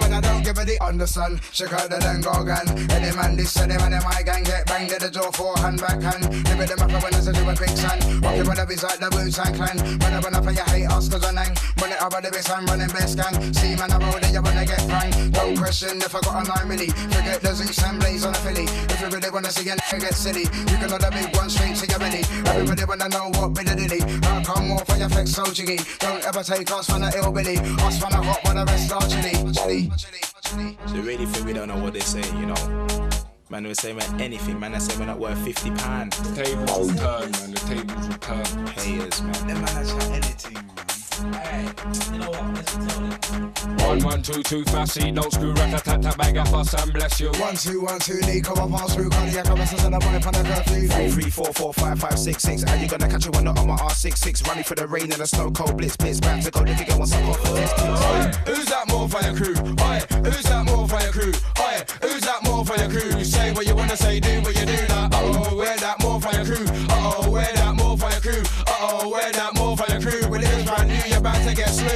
when 0.56 0.68
I 0.68 0.70
D. 0.70 0.78
Understand? 0.80 1.40
Check 1.52 1.72
out 1.72 1.90
the 1.90 1.98
then 1.98 2.20
go 2.20 2.32
gun. 2.44 2.66
Any 2.90 3.14
man 3.16 3.36
this, 3.36 3.56
any 3.56 3.76
man 3.76 3.92
in 3.94 4.02
my 4.02 4.22
gang 4.22 4.44
get 4.44 4.66
banged 4.66 4.92
at 4.92 5.00
the 5.00 5.10
door 5.10 5.30
for 5.32 5.56
hand 5.58 5.80
back 5.80 6.00
hand. 6.00 6.24
Live 6.58 6.68
them 6.68 6.80
up 6.80 7.02
when 7.02 7.14
I 7.14 7.20
say 7.20 7.32
do 7.32 7.48
a 7.48 7.54
son. 7.76 7.98
Walking 8.20 8.46
with 8.46 8.56
the 8.56 8.66
biz 8.66 8.82
like 8.82 8.98
the 8.98 9.08
Wu-Tang 9.10 9.54
Clan. 9.54 9.76
When 10.00 10.12
I 10.14 10.18
run 10.20 10.34
up 10.34 10.46
and 10.46 10.56
you 10.56 10.64
hate 10.64 10.90
us 10.90 11.08
cause 11.08 11.24
I 11.24 11.32
nang. 11.32 11.54
When 11.78 11.92
it 11.92 12.02
over 12.02 12.20
the 12.20 12.30
base, 12.30 12.50
I'm 12.50 12.66
running 12.66 12.88
best 12.88 13.16
gang. 13.16 13.34
See 13.54 13.74
man, 13.76 13.92
I 13.92 13.98
roll 13.98 14.16
it, 14.16 14.32
you 14.32 14.42
wanna 14.42 14.64
get 14.66 14.82
pranked. 14.88 15.32
Don't 15.32 15.56
question 15.56 15.98
if 15.98 16.14
I 16.14 16.20
got 16.20 16.46
a 16.46 16.66
9 16.66 16.70
milli. 16.70 16.88
Forget 17.12 17.40
the 17.40 17.52
Zeus 17.54 17.82
and 17.84 17.98
Blaze 18.00 18.24
on 18.24 18.34
a 18.34 18.40
Philly. 18.40 18.64
If 18.64 19.00
you 19.00 19.08
really 19.08 19.30
wanna 19.30 19.50
see 19.50 19.68
a 19.68 19.76
nigga 19.76 20.00
get 20.00 20.14
silly, 20.14 20.44
you 20.44 20.76
can 20.76 20.90
the 20.90 21.10
big 21.12 21.36
one 21.36 21.50
straight 21.50 21.76
to 21.76 21.86
your 21.86 21.98
belly. 21.98 22.22
Everybody 22.46 22.84
wanna 22.84 23.08
know 23.08 23.30
what 23.38 23.54
bit 23.54 23.70
of 23.70 23.76
dilly. 23.76 24.00
How 24.24 24.42
come 24.42 24.72
off 24.72 24.86
for 24.86 24.96
your 24.96 25.08
flex 25.08 25.32
so 25.32 25.44
jiggy? 25.52 25.78
Don't 25.98 26.24
ever 26.24 26.42
take 26.42 26.70
us 26.70 26.86
from 26.86 27.00
the 27.02 27.12
ill 27.16 27.32
billy. 27.32 27.58
Us 27.84 27.98
from 27.98 28.10
the 28.10 28.22
hot, 28.22 28.40
but 28.44 28.54
the 28.54 28.64
rest 28.64 28.92
are 28.92 29.06
chilly. 29.08 29.34
Chilly. 29.52 30.29
So 30.50 30.56
they 30.94 31.00
really 31.00 31.26
think 31.26 31.46
we 31.46 31.52
don't 31.52 31.68
know 31.68 31.78
what 31.78 31.92
they're 31.92 32.02
saying, 32.02 32.36
you 32.36 32.46
know. 32.46 33.08
Man, 33.50 33.64
we 33.66 33.74
say 33.74 33.92
man 33.92 34.20
anything, 34.20 34.58
man. 34.58 34.74
I 34.74 34.78
say 34.78 34.98
we're 34.98 35.06
not 35.06 35.20
worth 35.20 35.38
fifty 35.44 35.70
pounds. 35.70 36.16
The 36.18 36.44
tables 36.44 36.70
will 36.70 36.88
turn, 36.96 37.30
man. 37.30 37.50
The 37.52 37.60
tables 37.60 38.08
will 38.08 38.18
turn. 38.18 38.66
Payers, 38.66 39.22
man. 39.22 39.32
Them 39.46 39.62
man 39.62 39.74
that's 39.74 39.92
not 39.94 40.10
anything, 40.10 40.54
man. 40.54 40.99
You 41.20 41.26
know 41.26 42.30
what? 42.30 42.54
Listen 42.54 42.88
to 42.88 43.84
One, 43.84 44.00
one, 44.00 44.22
two, 44.22 44.42
two, 44.42 44.64
fussy, 44.64 45.10
don't 45.10 45.30
screw, 45.30 45.52
rat, 45.52 45.70
tat, 45.70 45.84
tat, 45.84 46.02
tat, 46.02 46.16
bag 46.16 46.36
up, 46.38 46.52
us, 46.54 46.72
and 46.72 46.92
bless 46.94 47.20
you. 47.20 47.28
One, 47.32 47.56
two, 47.56 47.82
one, 47.82 47.98
two, 47.98 48.14
Neeko, 48.24 48.56
I 48.56 48.78
pass 48.78 48.94
through 48.94 49.10
cardiac 49.10 49.50
arrest 49.50 49.84
and 49.84 49.94
a 49.94 49.98
boy 49.98 50.06
on 50.06 50.20
the 50.20 50.44
curfew. 50.46 50.88
Three, 50.88 51.10
three, 51.10 51.30
four, 51.30 51.52
four, 51.52 51.74
five, 51.74 51.98
five, 52.00 52.18
six, 52.18 52.42
six. 52.42 52.62
How 52.62 52.74
you 52.74 52.88
gonna 52.88 53.06
catch 53.06 53.26
a 53.26 53.30
winner 53.32 53.50
on 53.50 53.66
my 53.66 53.76
R66? 53.76 54.48
Running 54.48 54.64
for 54.64 54.74
the 54.76 54.86
rain 54.86 55.12
and 55.12 55.20
the 55.20 55.26
snow 55.26 55.50
cold 55.50 55.76
blitz, 55.76 55.96
blitz, 55.96 56.20
back 56.20 56.42
to 56.42 56.50
go. 56.50 56.62
If 56.62 56.80
you 56.80 56.86
get 56.86 56.98
one 56.98 57.06
suck 57.06 57.22
off 57.24 57.40
for 57.40 57.52
this. 57.52 57.70
Oi, 57.80 58.52
who's 58.52 58.66
that 58.66 58.88
more 58.88 59.08
your 59.22 59.36
crew? 59.36 59.54
Oi, 59.84 60.00
who's 60.24 60.42
that 60.44 60.64
more 60.64 60.88
your 60.88 61.12
crew? 61.12 61.32
Oi, 61.60 61.84
who's 62.00 62.22
that 62.22 62.42
more 62.44 62.49
for 62.64 62.76
your 62.76 62.90
crew? 62.90 63.24
Say 63.24 63.52
what 63.52 63.66
you 63.66 63.74
wanna 63.74 63.96
say, 63.96 64.20
do 64.20 64.40
what 64.42 64.58
you 64.58 64.66
do. 64.66 64.72
Like, 64.72 64.90
uh 64.90 65.08
oh, 65.12 65.56
wear 65.56 65.76
that 65.76 65.96
more 66.02 66.20
for 66.20 66.32
your 66.34 66.44
crew. 66.44 66.66
Uh 66.88 67.14
oh, 67.16 67.30
wear 67.30 67.52
that 67.54 67.74
more 67.76 67.96
for 67.96 68.10
your 68.10 68.20
crew. 68.20 68.42
Uh 68.66 68.74
oh, 68.80 69.08
wear 69.08 69.32
that 69.32 69.54
more 69.54 69.76
for 69.76 69.90
your 69.90 70.00
crew. 70.00 70.28
When 70.30 70.42
it 70.42 70.48
is 70.48 70.64
brand 70.64 70.88
new, 70.88 71.02
you're 71.08 71.18
about 71.18 71.42
to 71.46 71.54
get 71.54 71.68
slew. 71.68 71.88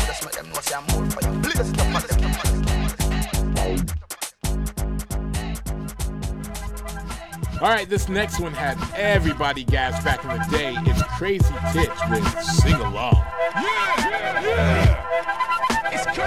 Just 0.00 0.24
make 0.24 0.34
them 0.34 0.48
know 0.50 0.60
say 0.60 0.74
I'm 0.74 0.86
more 0.92 1.10
for 1.10 1.22
you. 1.24 1.32
Listen 1.40 1.74
to 1.74 1.84
man. 1.84 2.22
All 7.62 7.68
right, 7.68 7.88
this 7.88 8.08
next 8.08 8.40
one 8.40 8.52
had 8.52 8.76
everybody 8.96 9.62
gas 9.62 10.02
back 10.02 10.24
in 10.24 10.30
the 10.30 10.44
day. 10.50 10.74
It's 10.84 11.02
Crazy 11.16 11.54
Titch 11.72 11.90
with 12.10 12.26
Sing 12.42 12.74
Along. 12.74 13.22
It's 16.04 16.18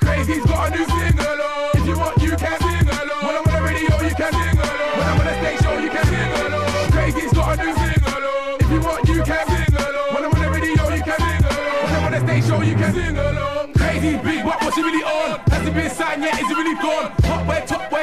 Crazy's 0.00 0.44
Got 0.46 0.68
a 0.68 0.76
new. 0.76 0.84
Single. 0.86 1.40
If 1.74 1.86
you 1.86 1.98
want, 1.98 2.22
you 2.22 2.36
can 2.36 2.60
sing 2.60 2.88
along. 2.88 3.22
When 3.26 3.36
I'm 3.36 3.44
on 3.44 3.52
the 3.52 3.60
radio, 3.62 3.92
you 4.00 4.14
can 4.14 4.32
sing 4.32 4.58
along. 4.58 4.96
When 4.96 5.06
I'm 5.06 5.20
on 5.20 5.26
the 5.26 5.34
stage 5.40 5.60
show, 5.60 5.78
you 5.78 5.90
can 5.90 6.04
sing 6.06 6.32
along. 6.40 6.90
Crazy's 6.90 7.32
got 7.32 7.58
a 7.58 7.62
new 7.62 7.72
single. 7.76 8.24
If 8.60 8.70
you 8.70 8.80
want, 8.80 9.08
you 9.08 9.22
can 9.22 9.46
sing 9.48 9.74
along. 9.76 10.14
When 10.14 10.24
I'm 10.24 10.32
on 10.32 10.40
the 10.40 10.50
radio, 10.50 10.82
you 10.96 11.02
can 11.02 11.18
sing 11.20 11.44
along. 11.44 11.84
When 11.84 11.94
I'm 11.94 12.04
on 12.04 12.12
the 12.12 12.20
stage 12.20 12.44
show, 12.48 12.60
you 12.62 12.74
can 12.74 12.92
sing 12.94 13.16
along. 13.18 13.72
Crazy's 13.74 14.20
big, 14.22 14.44
but 14.44 14.62
what's 14.62 14.76
he 14.76 14.82
really 14.82 15.04
on? 15.04 15.40
Has 15.50 15.66
it 15.68 15.74
been 15.74 15.90
signed 15.90 16.22
yet? 16.22 16.40
Is 16.40 16.50
it 16.50 16.56
really 16.56 16.76
gone? 16.76 17.12
Hot 17.28 17.46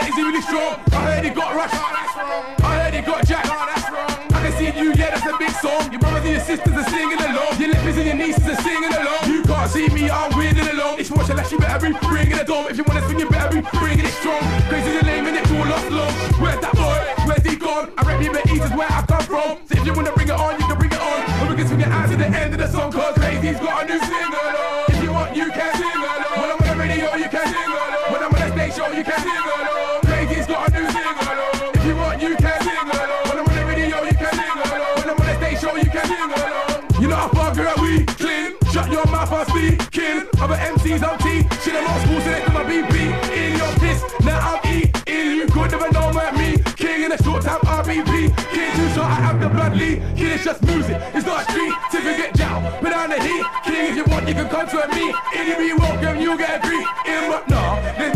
is 0.06 0.16
he 0.16 0.22
really 0.22 0.42
strong? 0.42 0.80
I 0.92 1.00
heard 1.10 1.24
he 1.24 1.32
got 1.32 1.56
rushed. 1.56 1.74
I 1.74 2.72
heard 2.84 2.94
he 2.94 3.02
got 3.02 3.26
jacked. 3.26 3.50
I 3.50 4.38
can 4.44 4.52
see 4.58 4.70
you, 4.78 4.94
yeah, 4.94 5.16
that's 5.16 5.26
a 5.26 5.38
big 5.38 5.52
song. 5.58 5.92
Your 5.92 6.00
brothers 6.00 6.26
and 6.26 6.36
your 6.38 6.46
sisters 6.46 6.76
are 6.76 6.90
singing 6.90 7.18
along. 7.18 7.58
Your 7.58 7.70
lippers 7.74 7.98
and 7.98 8.06
your 8.06 8.16
nieces 8.16 8.48
are 8.48 8.62
singing 8.62 8.94
along. 8.94 9.24
You 9.26 9.42
can't 9.44 9.70
see 9.72 9.88
me, 9.90 10.10
I'm 10.10 10.36
winning 10.38 10.68
along. 10.68 11.00
It's 11.00 11.10
watch 11.10 11.30
unless 11.30 11.52
you 11.52 11.60
better 11.60 11.90
be 11.90 11.98
bringing 12.06 12.38
it 12.38 12.50
on. 12.50 12.70
If 12.70 12.78
you 12.78 12.84
wanna 12.88 13.02
swing, 13.06 13.20
you 13.20 13.30
better 13.30 13.62
be 13.62 13.62
bringing 13.80 14.06
it 14.06 14.14
strong. 14.22 14.42
Crazy 14.70 14.92
the 14.98 15.04
name 15.04 15.26
and 15.26 15.38
it's 15.38 15.52
all 15.52 15.66
lost 15.66 15.90
long. 15.90 16.14
Where's 16.42 16.62
that 16.62 16.74
boy? 16.76 17.00
Where's 17.26 17.46
he 17.46 17.56
gone? 17.56 17.92
I 17.98 18.02
rap 18.04 18.22
you, 18.22 18.32
but 18.32 18.46
East 18.48 18.66
is 18.66 18.74
where 18.78 18.92
I 18.92 19.02
come 19.08 19.24
from. 19.24 19.58
So 19.66 19.74
if 19.80 19.86
you 19.86 19.94
wanna 19.94 20.14
bring 20.14 20.28
it 20.28 20.38
on, 20.38 20.60
you 20.60 20.66
can 20.68 20.78
bring 20.78 20.92
it 20.92 21.02
on. 21.02 21.20
And 21.42 21.50
we 21.50 21.56
can 21.56 21.68
swing 21.68 21.82
it 21.82 21.88
out 21.88 22.10
to 22.10 22.16
the 22.16 22.28
end 22.28 22.54
of 22.54 22.60
the 22.60 22.68
song. 22.68 22.92
Cause 22.92 23.16
Crazy's 23.16 23.60
got 23.60 23.84
a 23.84 23.88
new 23.88 24.00
single. 24.00 24.37
MCs, 40.88 41.04
I'm 41.04 41.18
T. 41.20 41.44
Shit, 41.62 41.76
I'm 41.76 41.92
old 41.92 42.02
school, 42.02 42.22
select 42.22 42.54
my 42.54 42.64
BP. 42.64 42.96
In 43.36 43.58
your 43.58 43.74
piss, 43.80 44.04
now 44.24 44.40
I'm 44.40 44.74
eating. 44.74 45.38
You 45.38 45.48
could 45.48 45.72
never 45.72 45.92
know 45.92 46.10
about 46.10 46.36
me. 46.36 46.58
King 46.76 47.04
in 47.04 47.12
a 47.12 47.24
short 47.24 47.44
time 47.44 47.60
RBP. 47.62 48.36
King 48.52 48.72
too 48.76 48.90
short, 48.96 49.08
I 49.08 49.20
have 49.28 49.40
the 49.40 49.50
bloodly. 49.50 49.98
King 50.16 50.32
is 50.32 50.44
just 50.44 50.64
music, 50.64 50.98
it's 51.14 51.26
not 51.26 51.42
a 51.42 51.52
street. 51.52 51.74
Till 51.92 52.04
you 52.04 52.18
get 52.18 52.34
down, 52.34 52.64
put 52.80 52.92
down 52.92 53.10
the 53.10 53.22
heat. 53.22 53.46
King, 53.66 53.92
if 53.92 53.96
you 53.98 54.06
want, 54.06 54.28
you 54.28 54.34
can 54.34 54.48
come 54.50 54.68
to 54.68 54.88
me. 54.96 55.14
And 55.36 55.48
you 55.48 55.58
be 55.58 55.74
welcome, 55.74 56.22
you 56.22 56.38
get 56.38 56.64
a 56.64 56.68
greet. 56.68 56.88
In 57.06 57.32
but 57.32 57.50
no, 57.50 57.64
there's 57.98 58.16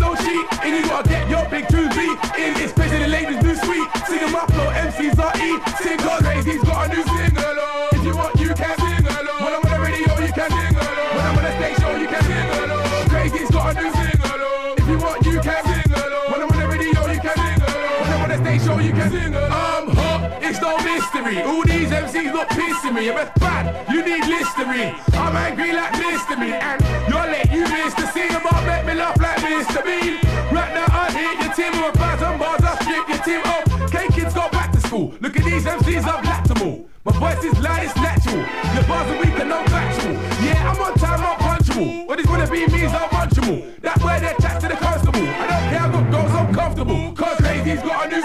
me. 22.94 23.08
If 23.08 23.18
it's 23.18 23.40
bad, 23.40 23.88
you 23.94 24.04
need 24.04 24.26
listerine. 24.26 24.96
I'm 25.14 25.36
angry 25.36 25.72
like 25.72 25.94
Mr. 25.94 26.38
Mean, 26.40 26.54
and 26.54 26.82
you're 27.08 27.28
late, 27.28 27.52
you 27.52 27.64
missed 27.68 27.98
the 27.98 28.08
scene. 28.12 28.32
About 28.32 28.66
make 28.66 28.86
me 28.86 28.94
laugh 28.96 29.20
like 29.20 29.38
Mr. 29.38 29.84
Bean. 29.84 30.20
Right 30.52 30.74
now, 30.74 30.88
I 30.90 31.12
hit 31.12 31.36
your 31.42 31.54
team 31.54 31.72
with 31.82 31.96
a 31.96 31.98
thousand 31.98 32.40
bars. 32.40 32.62
I 32.64 32.76
strip 32.84 33.08
your 33.08 33.22
team 33.24 33.42
up. 33.46 33.92
K 33.92 34.08
kids 34.14 34.34
go 34.34 34.50
back 34.50 34.72
to 34.74 34.80
school. 34.82 35.14
Look 35.22 35.38
at 35.38 35.44
these 35.46 35.66
MCs, 35.66 36.04
I've 36.04 36.26
lapped 36.26 36.48
them 36.48 36.62
all. 36.68 36.86
My 37.06 37.12
voice 37.14 37.44
is 37.44 37.58
loud, 37.60 37.84
it's 37.84 37.96
natural. 37.96 38.38
Your 38.38 38.86
bars 38.86 39.10
are 39.12 39.20
weak 39.20 39.38
and 39.40 39.52
factual. 39.70 40.14
Yeah, 40.46 40.72
I'm 40.72 40.82
on 40.82 40.94
time, 40.96 41.22
I'm 41.22 41.38
punchable. 41.40 42.08
What 42.08 42.20
is 42.20 42.26
gonna 42.26 42.48
be 42.48 42.68
means 42.68 42.94
I'm 42.94 43.10
munchable. 43.10 43.82
That 43.82 43.98
way 44.04 44.20
they 44.20 44.36
chat 44.42 44.62
to 44.62 44.68
the 44.68 44.76
constable. 44.76 45.28
I 45.28 45.46
don't 45.52 45.66
care, 45.72 45.82
I 45.82 45.92
got 45.92 46.12
goals, 46.12 46.32
I'm 46.32 46.54
comfortable. 46.54 47.12
Cause 47.14 47.38
Crazy's 47.38 47.82
got 47.82 48.06
a 48.06 48.10
new 48.10 48.22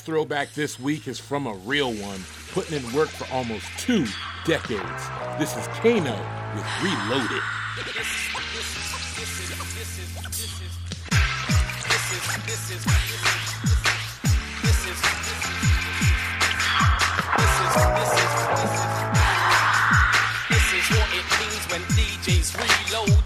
throwback 0.00 0.52
this 0.54 0.80
week 0.80 1.06
is 1.08 1.18
from 1.20 1.46
a 1.46 1.52
real 1.52 1.92
one, 1.92 2.20
putting 2.52 2.82
in 2.82 2.92
work 2.92 3.08
for 3.08 3.26
almost 3.32 3.66
two 3.78 4.06
decades. 4.44 5.02
This 5.38 5.56
is 5.56 5.66
Kano 5.68 6.16
with 6.54 6.66
Reloaded. 6.82 7.42
This 20.48 20.72
is 20.72 20.86
what 20.90 21.08
it 21.12 21.26
means 21.40 21.64
when 21.70 21.82
DJs 21.96 22.48
reload. 22.58 23.20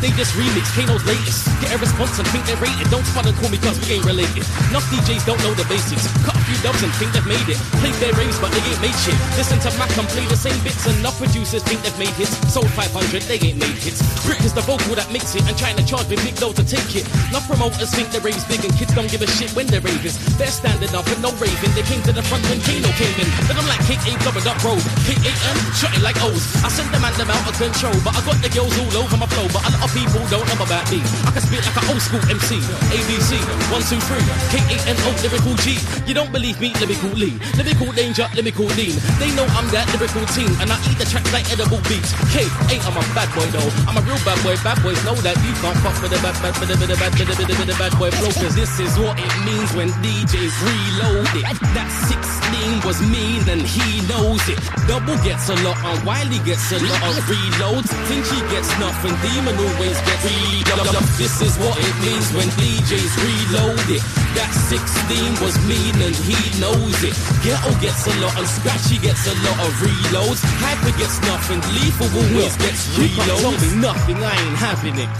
They 0.00 0.08
just 0.16 0.32
remix 0.32 0.72
Kano's 0.72 1.04
latest. 1.04 1.44
Get 1.60 1.74
a 1.74 1.78
response 1.78 2.18
and 2.18 2.26
think 2.28 2.46
they're 2.46 2.56
rated. 2.56 2.88
Don't 2.90 3.04
spot 3.04 3.26
and 3.26 3.36
call 3.36 3.50
me 3.50 3.58
cause 3.58 3.78
we 3.84 4.00
ain't 4.00 4.06
related. 4.06 4.48
Enough 4.72 4.88
DJs 4.88 5.26
don't 5.26 5.38
know 5.44 5.52
the 5.52 5.66
basics. 5.68 6.08
Cut 6.24 6.39
a 6.66 6.72
few 6.76 6.90
and 6.90 6.94
think 6.98 7.12
they've 7.12 7.26
made 7.26 7.48
it. 7.48 7.58
Play 7.80 7.92
their 8.02 8.12
raves, 8.18 8.38
but 8.40 8.50
they 8.52 8.62
ain't 8.66 8.80
made 8.82 8.96
shit. 9.00 9.16
Listen 9.38 9.58
to 9.62 9.70
Mac 9.78 9.92
and 9.96 10.08
play 10.10 10.26
the 10.26 10.36
same 10.36 10.56
bits, 10.64 10.84
and 10.86 10.96
enough 10.98 11.16
producers 11.16 11.62
think 11.62 11.80
they've 11.82 11.98
made 11.98 12.12
hits. 12.18 12.34
Sold 12.50 12.68
500, 12.74 13.22
they 13.30 13.38
ain't 13.40 13.58
made 13.60 13.78
hits. 13.80 14.02
Rick 14.26 14.42
is 14.44 14.52
the 14.52 14.64
vocal 14.66 14.94
that 14.98 15.08
makes 15.12 15.34
it, 15.34 15.46
and 15.46 15.56
trying 15.56 15.76
to 15.76 15.84
charge 15.86 16.08
me 16.08 16.16
big 16.20 16.36
dough 16.36 16.52
to 16.52 16.64
take 16.64 16.90
it. 16.96 17.06
Enough 17.30 17.46
promoters 17.46 17.90
think 17.94 18.10
the 18.10 18.20
raves 18.20 18.44
big, 18.44 18.60
and 18.64 18.72
kids 18.76 18.92
don't 18.94 19.08
give 19.08 19.22
a 19.22 19.28
shit 19.28 19.50
when 19.54 19.66
they're 19.70 19.84
raving. 19.84 20.12
They're 20.36 20.52
standing 20.52 20.92
up 20.92 21.06
and 21.08 21.20
no 21.22 21.30
raving. 21.38 21.72
They 21.72 21.86
came 21.86 22.02
to 22.08 22.12
the 22.12 22.24
front 22.26 22.44
when 22.50 22.60
Kano 22.66 22.90
came 22.98 23.16
in. 23.22 23.28
Then 23.46 23.56
I'm 23.56 23.68
like 23.70 23.80
K8 23.86 24.18
covered 24.20 24.46
up 24.46 24.58
road. 24.64 24.82
K8M, 25.06 25.56
shot 25.76 25.92
it 25.96 26.02
like 26.02 26.18
O's. 26.24 26.44
I 26.60 26.68
sent 26.68 26.90
the 26.92 27.00
man 27.00 27.14
them 27.16 27.30
out 27.30 27.44
of 27.46 27.54
control, 27.56 27.94
but 28.04 28.12
I 28.16 28.20
got 28.26 28.38
the 28.42 28.50
girls 28.52 28.74
all 28.76 29.04
over 29.04 29.16
my 29.16 29.28
flow. 29.30 29.46
But 29.54 29.62
a 29.64 29.70
lot 29.76 29.86
of 29.88 29.92
people 29.94 30.20
don't 30.28 30.44
know 30.44 30.58
about 30.60 30.84
me. 30.92 31.00
I 31.24 31.30
can 31.32 31.42
spit 31.44 31.62
like 31.64 31.78
an 31.78 31.86
old 31.92 32.02
school 32.02 32.24
MC. 32.28 32.58
ABC, 32.92 33.38
one, 33.70 33.84
two, 33.86 34.00
three. 34.08 34.24
K8NO, 34.50 35.08
lyrical 35.22 35.54
G. 35.62 35.78
You 36.08 36.14
don't 36.14 36.32
believe 36.32 36.49
me, 36.58 36.72
lyrical 36.80 37.12
Lee. 37.14 37.36
Lyrical 37.54 37.92
danger, 37.92 38.26
lyrical 38.34 38.66
lean. 38.74 38.96
They 39.20 39.30
know 39.36 39.46
I'm 39.54 39.68
that 39.70 39.86
lyrical 39.92 40.24
team, 40.34 40.50
and 40.58 40.72
I 40.72 40.76
eat 40.88 40.96
the 40.96 41.06
tracks 41.06 41.30
like 41.30 41.46
edible 41.52 41.78
beats. 41.86 42.10
K8, 42.32 42.80
I'm 42.88 42.96
a 42.96 43.04
bad 43.14 43.28
boy 43.36 43.46
though. 43.52 43.70
I'm 43.86 43.94
a 43.94 44.02
real 44.02 44.18
bad 44.24 44.40
boy. 44.42 44.56
Bad 44.64 44.80
boys 44.82 44.98
know 45.04 45.14
that 45.20 45.36
you 45.44 45.52
can't 45.60 45.76
fuck 45.84 45.94
with 46.00 46.16
a 46.16 46.20
bad, 46.24 46.34
bad, 46.40 46.56
bad, 46.56 46.72
bad, 46.72 46.80
bad, 46.80 46.96
bad, 46.96 47.12
bad, 47.12 47.68
bad, 47.68 47.78
bad, 47.78 47.92
boy 48.00 48.10
flow. 48.10 48.32
Cause 48.40 48.56
this 48.56 48.72
is 48.80 48.96
what 48.98 49.20
it 49.20 49.34
means 49.44 49.70
when 49.76 49.92
DJs 50.00 50.54
reload 50.64 51.28
it. 51.36 51.44
That 51.76 51.88
16 52.08 52.88
was 52.88 52.98
mean 53.04 53.44
and 53.52 53.62
he 53.62 54.00
knows 54.08 54.40
it. 54.48 54.58
Double 54.88 55.16
gets 55.20 55.52
a 55.52 55.56
lot 55.60 55.76
and 55.84 56.00
Wiley 56.08 56.40
gets 56.48 56.72
a 56.72 56.80
lot 56.80 57.02
of 57.12 57.22
reloads. 57.28 57.92
Tinchy 58.08 58.40
gets 58.48 58.72
nothing, 58.80 59.14
Demon 59.20 59.56
always 59.60 59.98
gets 60.08 60.24
reload. 60.24 60.96
This 61.20 61.44
is 61.44 61.54
what 61.60 61.76
it 61.76 61.94
means 62.00 62.32
when 62.32 62.48
DJs 62.56 63.12
reload 63.20 63.86
it. 63.92 64.02
That 64.34 64.50
16 64.72 65.44
was 65.44 65.54
mean 65.68 65.94
and 66.00 66.16
he 66.16 66.39
knows 66.60 66.98
it. 67.02 67.16
Ghetto 67.42 67.72
gets 67.80 68.06
a 68.06 68.14
lot 68.20 68.36
and 68.38 68.46
Scratchy 68.46 68.98
gets 68.98 69.26
a 69.26 69.34
lot 69.44 69.58
of 69.66 69.72
reloads. 69.80 70.40
Hyper 70.60 70.94
gets 70.98 71.20
nothing, 71.26 71.60
Lethal 71.74 72.08
always 72.12 72.56
gets 72.56 72.96
can't 72.96 73.12
tell 73.14 73.52
reloads. 73.52 73.62
me 73.62 73.80
nothing, 73.80 74.16
I 74.16 74.34
ain't 74.34 74.56
having 74.56 74.96
it. 74.96 75.10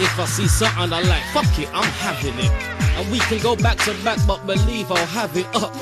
If 0.00 0.18
I 0.18 0.26
see 0.26 0.48
something 0.48 0.92
I 0.92 1.00
like, 1.02 1.24
fuck 1.32 1.52
it, 1.58 1.68
I'm 1.72 1.88
having 2.00 2.36
it. 2.38 2.52
And 2.96 3.10
we 3.10 3.18
can 3.20 3.40
go 3.40 3.56
back 3.56 3.78
to 3.84 3.94
back, 4.04 4.18
but 4.26 4.46
believe 4.46 4.90
I'll 4.90 5.06
have 5.06 5.36
it 5.36 5.48
up. 5.54 5.74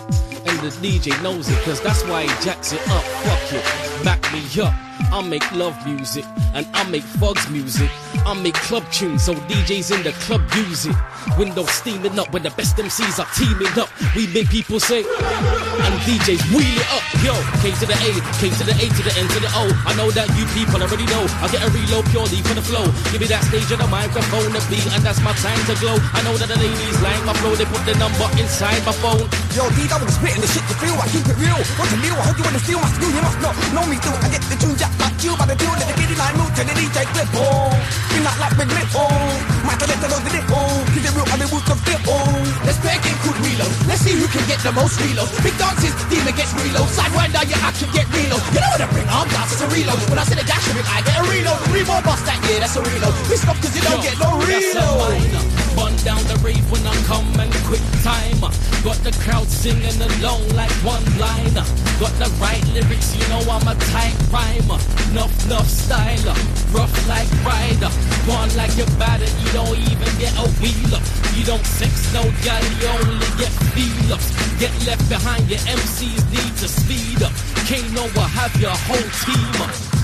And 0.47 0.57
the 0.65 0.71
DJ 0.81 1.11
knows 1.23 1.49
it, 1.49 1.59
cause 1.65 1.81
that's 1.81 2.03
why 2.05 2.23
he 2.23 2.45
jacks 2.45 2.73
it 2.73 2.83
up. 2.89 3.05
Fuck 3.27 3.53
it, 3.53 4.05
back 4.05 4.21
me 4.33 4.43
up. 4.63 4.75
I 5.13 5.23
make 5.23 5.51
love 5.53 5.75
music, 5.87 6.25
and 6.55 6.67
I 6.73 6.89
make 6.89 7.03
fugs 7.03 7.49
music. 7.51 7.91
I 8.25 8.35
make 8.35 8.55
club 8.55 8.85
tunes, 8.93 9.25
so 9.25 9.35
DJs 9.35 9.97
in 9.97 10.03
the 10.05 10.13
club 10.13 10.43
use 10.55 10.87
it. 10.87 10.97
Windows 11.39 11.71
steaming 11.71 12.19
up 12.19 12.33
when 12.33 12.43
the 12.43 12.51
best 12.51 12.77
MCs 12.77 13.19
are 13.21 13.31
teaming 13.37 13.73
up. 13.79 13.89
We 14.17 14.27
make 14.33 14.49
people 14.49 14.81
say, 14.81 15.05
and 15.05 15.95
DJs 16.05 16.43
wheel 16.53 16.77
it 16.77 16.89
up. 16.93 17.05
Yo, 17.21 17.35
K 17.61 17.73
to 17.77 17.87
the 17.87 17.97
A, 17.97 18.11
K 18.41 18.49
to 18.49 18.65
the 18.65 18.75
A 18.77 18.87
to 18.89 19.03
the 19.05 19.13
N 19.17 19.27
to 19.29 19.41
the 19.41 19.51
O. 19.57 19.69
I 19.87 19.93
know 19.97 20.11
that 20.13 20.29
you 20.37 20.45
people 20.57 20.81
already 20.81 21.07
know. 21.13 21.25
I 21.45 21.49
get 21.53 21.63
a 21.63 21.69
reload 21.71 22.07
purely 22.11 22.41
for 22.45 22.55
the 22.57 22.65
flow. 22.65 22.89
Give 23.13 23.21
me 23.21 23.29
that 23.29 23.45
stage 23.49 23.69
and 23.73 23.81
the 23.81 23.89
microphone, 23.89 24.53
the 24.53 24.63
beat, 24.73 24.87
and 24.93 25.03
that's 25.05 25.21
my 25.21 25.33
time 25.41 25.61
to 25.69 25.75
glow. 25.81 25.97
I 26.17 26.25
know 26.25 26.37
that 26.41 26.49
the 26.49 26.59
ladies 26.59 26.99
like 27.05 27.21
my 27.29 27.35
flow, 27.41 27.55
they 27.55 27.69
put 27.69 27.85
the 27.85 27.95
number 28.01 28.27
inside 28.41 28.81
my 28.89 28.95
phone. 28.97 29.29
Yo, 29.53 29.69
D 29.77 29.85
double 29.89 30.09
spitting 30.09 30.41
the 30.41 30.51
shit 30.51 30.65
you 30.69 30.77
feel. 30.81 30.97
I 30.97 31.07
keep 31.13 31.27
it 31.29 31.37
real. 31.37 31.61
What's 31.77 31.93
the 31.93 32.01
deal? 32.01 32.17
I 32.17 32.25
hope 32.31 32.37
you 32.41 32.45
wanna 32.47 32.63
steal 32.65 32.81
my 32.81 32.91
skill. 32.97 33.13
You 33.13 33.23
must 33.23 33.39
know, 33.45 33.53
know 33.77 33.85
me 33.87 33.97
too. 34.01 34.15
I 34.15 34.29
get 34.33 34.43
the 34.49 34.57
tune 34.57 34.77
jack 34.77 34.93
like 35.01 35.19
you, 35.21 35.37
but 35.37 35.47
the 35.47 35.57
deal 35.57 35.73
that 35.77 35.87
the 35.89 35.97
giddy 36.01 36.17
line 36.17 36.37
move 36.41 36.53
to 36.57 36.63
the 36.65 36.75
DJ 36.75 37.05
clip. 37.13 37.29
Oh, 37.37 37.69
been 38.11 38.25
out 38.25 38.39
like 38.41 38.55
big 38.57 38.71
lip. 38.73 38.89
Oh, 38.97 39.60
the 39.79 39.87
dip. 39.87 40.47
Oh, 40.51 40.83
keep 40.91 41.05
it 41.05 41.13
real. 41.15 41.27
I'm 41.31 41.39
the 41.39 41.47
roots 41.53 41.71
of 41.71 41.79
flip. 41.85 42.03
Oh, 42.09 42.27
Let's 42.67 42.79
play 42.83 42.97
a 42.97 43.01
game 43.03 43.19
called 43.23 43.39
Reload. 43.45 43.73
Let's 43.87 44.03
see 44.03 44.15
who 44.17 44.27
can 44.27 44.45
get 44.49 44.61
the 44.65 44.73
most 44.73 44.99
reloads. 44.99 45.31
Big 45.43 45.57
dances, 45.59 45.95
demon 46.11 46.35
gets 46.35 46.53
reload. 46.59 46.89
Sidewinder, 46.91 47.45
yeah, 47.47 47.63
I 47.63 47.71
can 47.77 47.91
get 47.93 48.07
reload. 48.11 48.43
You 48.51 48.61
know 48.61 48.71
what 48.75 48.83
I 48.83 48.89
bring? 48.91 49.09
I'm 49.09 49.29
it's 49.29 49.61
a 49.63 49.69
reload. 49.69 50.01
When 50.11 50.19
I 50.19 50.25
say 50.25 50.35
the 50.35 50.47
dash 50.47 50.67
I 50.67 51.03
get 51.03 51.17
a 51.19 51.25
reload. 51.29 51.61
Reload 51.71 52.03
bust 52.05 52.25
that, 52.27 52.39
yeah, 52.49 52.61
that's 52.61 52.77
a 52.77 52.83
reload. 52.83 53.15
Pissed 53.29 53.47
off 53.49 53.61
cause 53.61 53.75
you 53.75 53.83
don't 53.83 54.03
get 54.03 54.19
no 54.19 54.39
reload. 54.41 55.60
Bun 55.77 55.95
down 56.05 56.23
the 56.27 56.39
rave 56.43 56.65
when 56.71 56.87
I'm 56.87 57.03
coming 57.05 57.51
quick 57.67 57.85
time. 58.03 58.41
Got 58.83 58.99
the 59.05 59.13
crowd 59.23 59.47
singing 59.47 60.01
along 60.01 60.49
like 60.57 60.73
one 60.83 61.05
liner. 61.19 61.65
Got 62.01 62.15
the 62.19 62.29
right 62.41 62.65
lyrics, 62.75 63.15
you 63.15 63.23
know 63.29 63.41
I'm 63.47 63.67
a 63.69 63.75
tight 63.93 64.17
rhymer. 64.33 64.81
Nuff, 65.13 65.33
nuff 65.49 65.69
styler. 65.69 66.37
Rough 66.73 66.95
like 67.09 67.31
rider. 67.45 67.91
One 68.27 68.51
like 68.57 68.75
bad 68.99 69.21
and 69.23 69.35
you 69.43 69.51
don't 69.53 69.79
even 69.79 70.11
get 70.19 70.33
a 70.39 70.47
wheel 70.59 70.95
up. 70.97 71.05
You 71.37 71.45
don't 71.45 71.65
sex 71.65 72.13
no 72.13 72.23
guy, 72.45 72.61
you 72.81 72.89
only 73.01 73.31
get 73.39 73.53
feel 73.75 74.15
ups. 74.15 74.29
Get 74.59 74.73
left 74.87 75.09
behind, 75.09 75.49
your 75.49 75.61
MCs 75.61 76.25
need 76.33 76.55
to 76.59 76.69
speed 76.69 77.23
up. 77.23 77.33
Can't 77.67 77.91
know 77.93 78.09
have 78.35 78.55
your 78.61 78.75
whole 78.75 79.11
team 79.25 79.63
up. 79.63 80.00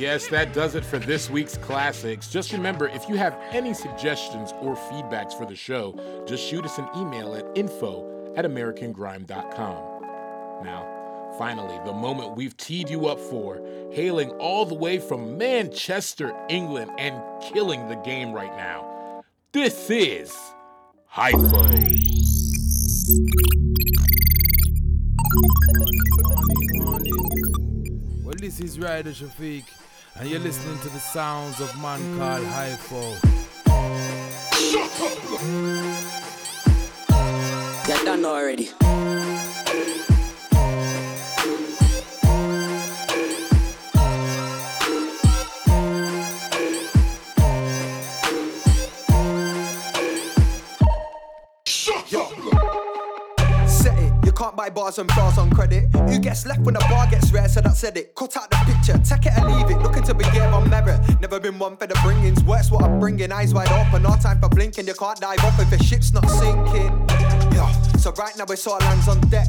Yes, 0.00 0.28
that 0.28 0.54
does 0.54 0.76
it 0.76 0.82
for 0.82 0.98
this 0.98 1.28
week's 1.28 1.58
classics. 1.58 2.30
Just 2.30 2.52
remember, 2.52 2.88
if 2.88 3.06
you 3.06 3.16
have 3.16 3.38
any 3.50 3.74
suggestions 3.74 4.54
or 4.62 4.74
feedbacks 4.74 5.34
for 5.36 5.44
the 5.44 5.54
show, 5.54 5.94
just 6.26 6.42
shoot 6.42 6.64
us 6.64 6.78
an 6.78 6.88
email 6.96 7.34
at 7.34 7.44
info 7.54 8.32
at 8.34 8.46
americangrime.com. 8.46 10.02
Now, 10.64 11.34
finally, 11.36 11.78
the 11.84 11.92
moment 11.92 12.34
we've 12.34 12.56
teed 12.56 12.88
you 12.88 13.08
up 13.08 13.20
for, 13.20 13.60
hailing 13.92 14.30
all 14.38 14.64
the 14.64 14.74
way 14.74 14.98
from 14.98 15.36
Manchester, 15.36 16.34
England, 16.48 16.92
and 16.96 17.20
killing 17.42 17.86
the 17.88 17.96
game 17.96 18.32
right 18.32 18.56
now. 18.56 19.22
This 19.52 19.90
is 19.90 20.34
Hypho. 21.12 21.50
Well, 28.24 28.34
this 28.38 28.60
is 28.60 28.78
Rider 28.78 29.10
Shafique, 29.10 29.64
and 30.16 30.28
you're 30.28 30.40
listening 30.40 30.78
to 30.80 30.88
the 30.88 30.98
sounds 30.98 31.60
of 31.60 31.74
man 31.80 32.00
mm. 32.00 32.18
called 32.18 32.44
Hypho. 32.46 33.16
Get 37.86 38.04
done 38.04 38.24
already. 38.24 38.70
Can't 54.60 54.74
bars 54.74 54.98
and 54.98 55.08
bars 55.08 55.38
on 55.38 55.50
credit. 55.50 55.84
Who 55.94 56.18
gets 56.18 56.46
left 56.46 56.60
when 56.60 56.74
the 56.74 56.80
bar 56.80 57.06
gets 57.10 57.32
rare? 57.32 57.48
So 57.48 57.60
that 57.60 57.76
said 57.76 57.96
it. 57.96 58.14
Cut 58.14 58.36
out 58.36 58.50
the 58.50 58.56
picture, 58.66 58.98
take 58.98 59.26
it 59.26 59.38
and 59.38 59.54
leave 59.54 59.70
it. 59.70 59.82
Looking 59.82 60.02
to 60.04 60.14
be 60.14 60.24
game 60.24 60.52
on 60.52 60.68
merit. 60.68 61.00
Never 61.20 61.40
been 61.40 61.58
one 61.58 61.76
for 61.76 61.86
the 61.86 61.94
bringings. 61.94 62.42
Works 62.44 62.70
what 62.70 62.84
I'm 62.84 62.98
bringing, 62.98 63.32
eyes 63.32 63.54
wide 63.54 63.72
open. 63.72 64.02
No 64.02 64.16
time 64.16 64.40
for 64.40 64.48
blinking. 64.48 64.86
You 64.86 64.94
can't 64.94 65.20
dive 65.20 65.42
off 65.44 65.58
if 65.60 65.70
the 65.70 65.82
ship's 65.82 66.12
not 66.12 66.28
sinking. 66.28 67.49
So 67.98 68.12
right 68.12 68.36
now 68.36 68.44
it's 68.48 68.66
all 68.66 68.80
hands 68.80 69.08
on 69.08 69.20
deck. 69.28 69.48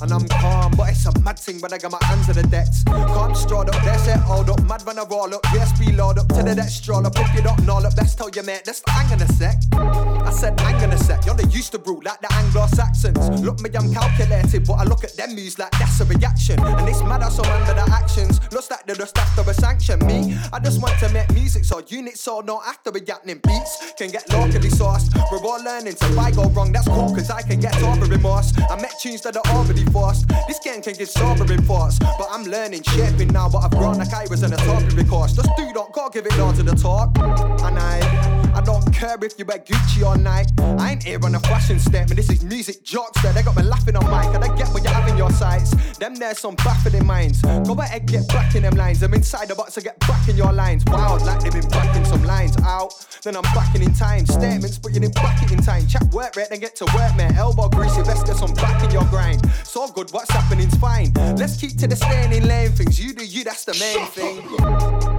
And 0.00 0.12
I'm 0.12 0.26
calm, 0.28 0.72
but 0.76 0.90
it's 0.90 1.06
a 1.06 1.18
mad 1.20 1.38
thing 1.38 1.60
when 1.60 1.72
I 1.72 1.78
got 1.78 1.92
my 1.92 1.98
hands 2.02 2.28
on 2.28 2.36
the 2.36 2.42
decks. 2.42 2.82
Calm, 2.84 3.34
strawed 3.34 3.68
up, 3.68 3.82
there, 3.84 3.98
set, 3.98 4.20
hold 4.20 4.50
up. 4.50 4.62
Mad 4.64 4.82
when 4.84 4.98
I 4.98 5.04
roll 5.04 5.32
up, 5.34 5.44
yes, 5.52 5.78
be 5.78 5.92
load 5.92 6.18
up 6.18 6.28
to 6.28 6.42
the 6.42 6.54
deck, 6.54 6.68
stroll 6.68 7.06
up. 7.06 7.12
If 7.16 7.34
you 7.34 7.42
don't 7.42 7.64
know 7.64 7.78
up, 7.78 7.96
let's 7.96 8.14
tell 8.14 8.30
you, 8.30 8.42
mate, 8.42 8.62
let's 8.66 8.82
hang 8.86 9.12
on 9.12 9.22
a 9.22 9.28
sec. 9.32 9.56
I 9.72 10.30
said, 10.30 10.58
hang 10.60 10.82
on 10.82 10.92
a 10.92 10.98
sec. 10.98 11.24
You're 11.26 11.34
the 11.34 11.46
used 11.48 11.72
to 11.72 11.78
brew 11.78 12.00
like 12.04 12.20
the 12.20 12.32
Anglo 12.34 12.66
Saxons. 12.66 13.42
Look 13.42 13.60
me, 13.60 13.70
I'm 13.74 13.92
calculated, 13.92 14.66
but 14.66 14.74
I 14.74 14.84
look 14.84 15.04
at 15.04 15.16
them 15.16 15.34
moves 15.34 15.58
like 15.58 15.72
that's 15.72 16.00
a 16.00 16.04
reaction. 16.04 16.58
And 16.60 16.88
it's 16.88 17.02
mad, 17.02 17.22
I 17.22 17.28
some 17.28 17.46
under 17.46 17.74
the 17.74 17.88
actions. 17.92 18.40
Looks 18.52 18.70
like 18.70 18.86
they're 18.86 18.96
just 18.96 19.16
after 19.16 19.48
a 19.48 19.54
sanction. 19.54 19.98
Me, 20.06 20.36
I 20.52 20.58
just 20.58 20.80
want 20.82 20.98
to 21.00 21.08
make 21.10 21.30
music, 21.32 21.64
so 21.64 21.82
units 21.88 22.20
so 22.20 22.40
not 22.40 22.62
after 22.66 22.90
happening. 23.28 23.40
Beats 23.46 23.92
can 23.96 24.10
get 24.10 24.30
locally 24.32 24.70
sourced. 24.70 25.14
We're 25.30 25.38
all 25.38 25.62
learning, 25.62 25.96
so 25.96 26.06
I 26.18 26.30
go 26.30 26.44
wrong, 26.50 26.72
that's 26.72 26.88
cool, 26.88 27.14
cause 27.14 27.27
I 27.30 27.42
can 27.42 27.60
get 27.60 27.80
over 27.82 28.06
remorse. 28.06 28.52
I 28.70 28.80
met 28.80 28.98
tunes 28.98 29.20
that 29.22 29.36
are 29.36 29.46
already 29.54 29.84
forced. 29.86 30.28
This 30.46 30.58
game 30.58 30.82
can 30.82 30.94
give 30.94 31.08
sobering 31.08 31.62
thoughts, 31.62 31.98
but 31.98 32.28
I'm 32.30 32.44
learning, 32.44 32.82
shaping 32.82 33.28
now, 33.28 33.48
but 33.48 33.58
I've 33.58 33.70
grown 33.70 33.98
like 33.98 34.12
I 34.12 34.26
was 34.30 34.42
in 34.42 34.52
a 34.52 34.56
talking 34.56 35.08
course. 35.08 35.34
Just 35.34 35.50
do 35.56 35.72
not 35.72 35.92
go 35.92 36.08
give 36.08 36.26
it 36.26 36.38
all 36.38 36.52
to 36.52 36.62
the 36.62 36.74
talk. 36.74 37.16
And 37.18 37.78
I. 37.78 38.37
I 38.58 38.60
don't 38.60 38.92
care 38.92 39.16
if 39.22 39.38
you 39.38 39.44
wear 39.44 39.60
Gucci 39.60 40.04
all 40.04 40.16
night. 40.16 40.50
I 40.58 40.90
ain't 40.90 41.04
here 41.04 41.20
on 41.22 41.32
a 41.36 41.38
fashion 41.38 41.78
statement. 41.78 42.16
This 42.16 42.28
is 42.28 42.42
music 42.42 42.82
jokes 42.82 43.22
that 43.22 43.36
they 43.36 43.44
got 43.44 43.56
me 43.56 43.62
laughing 43.62 43.94
on 43.94 44.04
mic. 44.10 44.34
And 44.34 44.42
I 44.42 44.52
get 44.56 44.66
what 44.70 44.82
you 44.82 44.90
have 44.90 45.08
in 45.08 45.16
your 45.16 45.30
sights. 45.30 45.70
Them 45.98 46.16
there's 46.16 46.40
some 46.40 46.56
baffling 46.56 47.06
minds. 47.06 47.40
Go 47.40 47.74
ahead, 47.78 48.06
get 48.06 48.26
back 48.26 48.56
in 48.56 48.64
them 48.64 48.74
lines. 48.74 49.00
I'm 49.04 49.14
inside 49.14 49.46
the 49.46 49.54
box, 49.54 49.74
so 49.74 49.80
get 49.80 49.96
back 50.00 50.28
in 50.28 50.36
your 50.36 50.52
lines. 50.52 50.82
Wild, 50.88 51.22
like 51.22 51.40
they've 51.40 51.52
been 51.52 51.68
backing 51.68 52.04
some 52.04 52.24
lines 52.24 52.56
out. 52.64 53.06
Then 53.22 53.36
I'm 53.36 53.44
backing 53.54 53.82
in 53.84 53.94
time. 53.94 54.26
Statements, 54.26 54.76
but 54.76 54.92
you 54.92 54.98
didn't 54.98 55.14
back 55.14 55.40
it 55.40 55.52
in 55.52 55.62
time. 55.62 55.86
Chat 55.86 56.02
work 56.12 56.34
rate, 56.34 56.48
then 56.50 56.58
get 56.58 56.74
to 56.76 56.84
work, 56.96 57.16
man. 57.16 57.36
Elbow 57.36 57.68
greasy, 57.68 58.02
best 58.02 58.26
get 58.26 58.34
some 58.34 58.54
back 58.54 58.82
in 58.82 58.90
your 58.90 59.04
grind. 59.04 59.48
So 59.62 59.86
good, 59.86 60.10
what's 60.10 60.32
happening's 60.32 60.74
fine. 60.78 61.12
Let's 61.14 61.56
keep 61.60 61.78
to 61.78 61.86
the 61.86 61.94
staying 61.94 62.32
in 62.32 62.48
lane 62.48 62.72
things. 62.72 62.98
You 62.98 63.14
do 63.14 63.24
you, 63.24 63.44
that's 63.44 63.64
the 63.64 63.74
main 63.78 64.04
thing. 64.08 65.17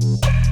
Thank 0.00 0.24
you. 0.24 0.43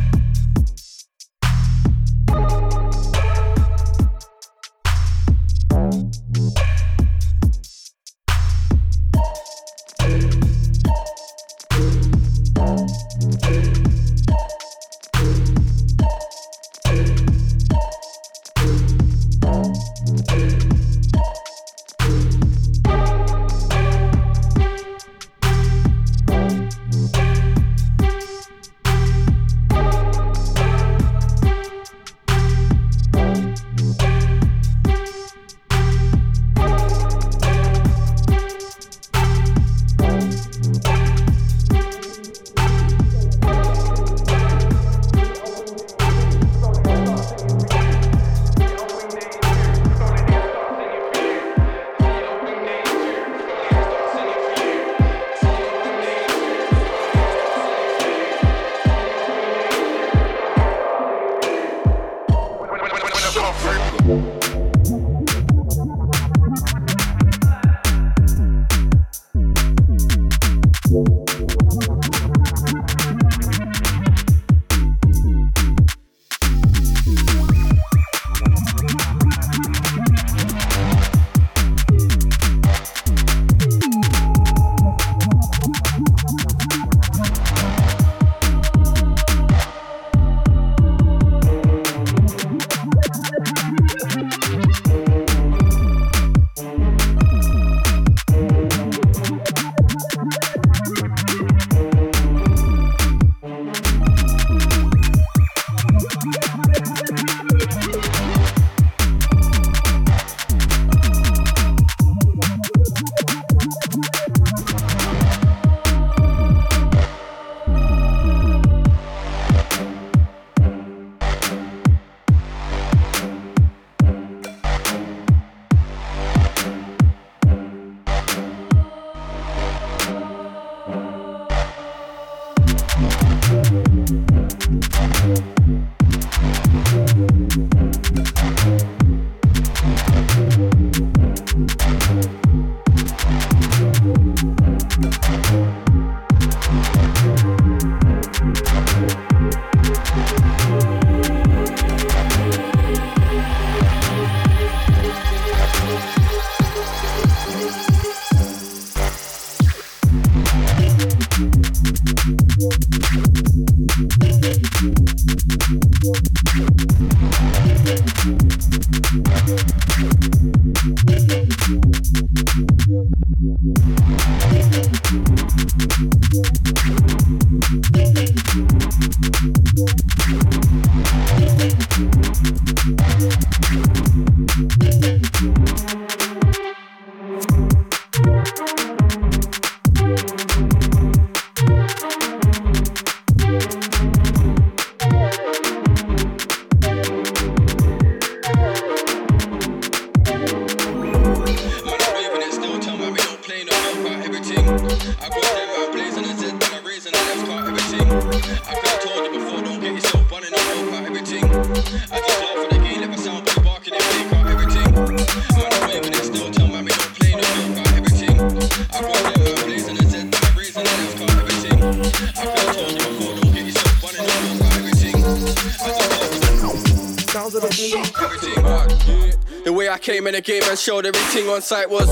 Showed 230.82 231.06
everything 231.06 231.48
on 231.48 231.62
site 231.62 231.88
was. 231.88 232.10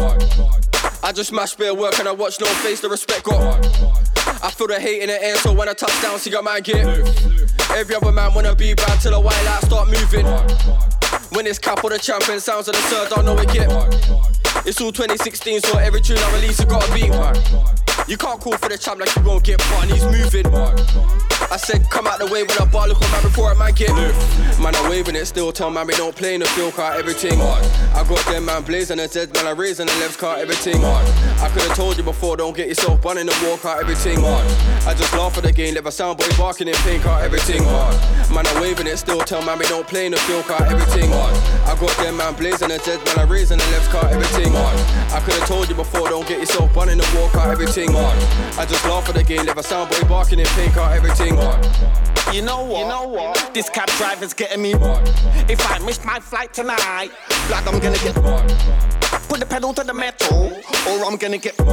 I 1.02 1.10
just 1.10 1.32
mashed 1.32 1.58
bare 1.58 1.74
work 1.74 1.98
and 1.98 2.06
I 2.06 2.12
watch 2.12 2.38
no 2.40 2.46
face, 2.62 2.80
the 2.80 2.88
respect 2.88 3.24
got. 3.24 3.42
I 4.44 4.50
feel 4.50 4.68
the 4.68 4.78
hate 4.78 5.02
in 5.02 5.08
the 5.08 5.20
air, 5.20 5.34
so 5.38 5.52
when 5.52 5.68
I 5.68 5.72
touch 5.72 5.90
down, 6.00 6.20
see 6.20 6.30
got 6.30 6.44
man 6.44 6.62
get. 6.62 6.86
Every 7.74 7.96
other 7.96 8.12
man 8.12 8.32
wanna 8.32 8.54
be 8.54 8.74
bad 8.74 9.00
till 9.00 9.10
the 9.10 9.18
white 9.20 9.42
light 9.44 9.62
start 9.64 9.88
moving. 9.88 10.24
When 11.34 11.48
it's 11.48 11.58
cap 11.58 11.82
or 11.82 11.90
the 11.90 11.98
champion 11.98 12.38
sounds 12.38 12.68
of 12.68 12.76
the 12.76 12.80
third, 12.82 13.08
don't 13.10 13.24
know 13.24 13.36
it 13.38 13.52
get. 13.52 13.70
It's 14.64 14.80
all 14.80 14.92
2016, 14.92 15.62
so 15.62 15.78
every 15.78 16.00
tune 16.00 16.18
I 16.18 16.32
release, 16.34 16.60
it 16.60 16.68
gotta 16.68 16.92
beat. 16.94 17.10
You 18.08 18.16
can't 18.16 18.40
call 18.40 18.56
for 18.56 18.68
the 18.68 18.78
champ 18.78 19.00
like 19.00 19.14
you 19.16 19.22
won't 19.22 19.42
get 19.42 19.58
but 19.58 19.90
he's 19.90 20.04
moving. 20.04 20.46
I 21.52 21.56
said, 21.56 21.90
come 21.90 22.06
out 22.06 22.20
the 22.20 22.26
way 22.26 22.44
when 22.44 22.56
I 22.60 22.64
bar, 22.64 22.86
look 22.86 23.02
on 23.02 23.22
before 23.22 23.50
a 23.50 23.56
man 23.56 23.72
get 23.74 23.90
Man, 24.60 24.72
I'm 24.76 24.88
waving 24.88 25.16
it 25.16 25.26
still, 25.26 25.50
tell 25.50 25.68
man 25.68 25.88
we 25.88 25.94
don't 25.94 26.14
play 26.14 26.34
in 26.34 26.40
the 26.40 26.46
field, 26.46 26.74
car 26.74 26.92
everything. 26.94 27.40
I 27.40 28.06
got 28.06 28.24
them 28.26 28.44
man 28.44 28.62
blazing 28.62 28.98
the 28.98 29.08
Z, 29.08 29.26
man, 29.34 29.48
I 29.48 29.50
raising 29.50 29.86
the 29.86 29.92
left 29.98 30.18
car 30.18 30.36
everything. 30.36 30.84
I 30.84 31.48
could 31.52 31.62
have 31.62 31.74
told 31.74 31.96
you 31.96 32.04
before, 32.04 32.36
don't 32.36 32.56
get 32.56 32.68
yourself 32.68 33.02
bun 33.02 33.18
in 33.18 33.26
the 33.26 33.34
war 33.44 33.58
car 33.58 33.80
everything. 33.80 34.18
I 34.22 34.94
just 34.94 35.12
laugh 35.14 35.36
at 35.38 35.42
the 35.42 35.52
game, 35.52 35.74
never 35.74 35.90
sound 35.90 36.18
boy 36.18 36.28
barking 36.38 36.68
in 36.68 36.74
pain 36.86 37.00
car 37.00 37.20
everything. 37.20 37.64
Man, 37.64 38.46
I'm 38.46 38.60
waving 38.62 38.86
it 38.86 38.98
still, 38.98 39.20
tell 39.22 39.42
man 39.42 39.58
we 39.58 39.66
don't 39.66 39.88
play 39.88 40.06
in 40.06 40.12
the 40.12 40.18
field, 40.18 40.44
car 40.44 40.62
everything. 40.62 41.12
I 41.12 41.74
got 41.80 41.96
them 41.96 42.16
man 42.16 42.34
blazing 42.34 42.68
the 42.68 42.78
Z, 42.78 43.02
man, 43.06 43.18
I 43.18 43.22
raising 43.24 43.58
the 43.58 43.66
left 43.74 43.90
car 43.90 44.08
everything. 44.08 44.54
I 44.54 45.18
could 45.24 45.34
have 45.34 45.48
told 45.48 45.68
you 45.68 45.74
before, 45.74 46.10
don't 46.10 46.28
get 46.28 46.38
yourself 46.38 46.72
bun 46.72 46.90
in 46.90 46.98
the 46.98 47.16
war 47.18 47.28
car 47.30 47.50
everything. 47.50 47.90
I 47.90 48.66
just 48.66 48.84
laugh 48.84 49.08
at 49.08 49.16
the 49.16 49.24
game, 49.24 49.46
never 49.46 49.64
sound 49.64 49.90
boy 49.90 50.06
barking 50.06 50.38
in 50.38 50.46
pain 50.54 50.70
car 50.70 50.94
everything. 50.94 51.39
You 52.32 52.42
know 52.42 52.62
what? 52.64 52.78
You 52.80 52.88
know 52.88 53.08
what? 53.08 53.54
This 53.54 53.68
cab 53.68 53.88
driver's 53.98 54.32
getting 54.32 54.62
me. 54.62 54.72
If 55.48 55.60
I 55.68 55.78
miss 55.84 56.04
my 56.04 56.20
flight 56.20 56.54
tonight, 56.54 57.10
blood, 57.48 57.66
I'm 57.66 57.80
gonna 57.80 57.98
get. 57.98 58.14
Put 59.28 59.40
the 59.40 59.46
pedal 59.46 59.74
to 59.74 59.82
the 59.82 59.92
metal, 59.92 60.52
or 60.88 61.04
I'm 61.04 61.16
gonna 61.16 61.38
get. 61.38 61.56
Don't 61.56 61.66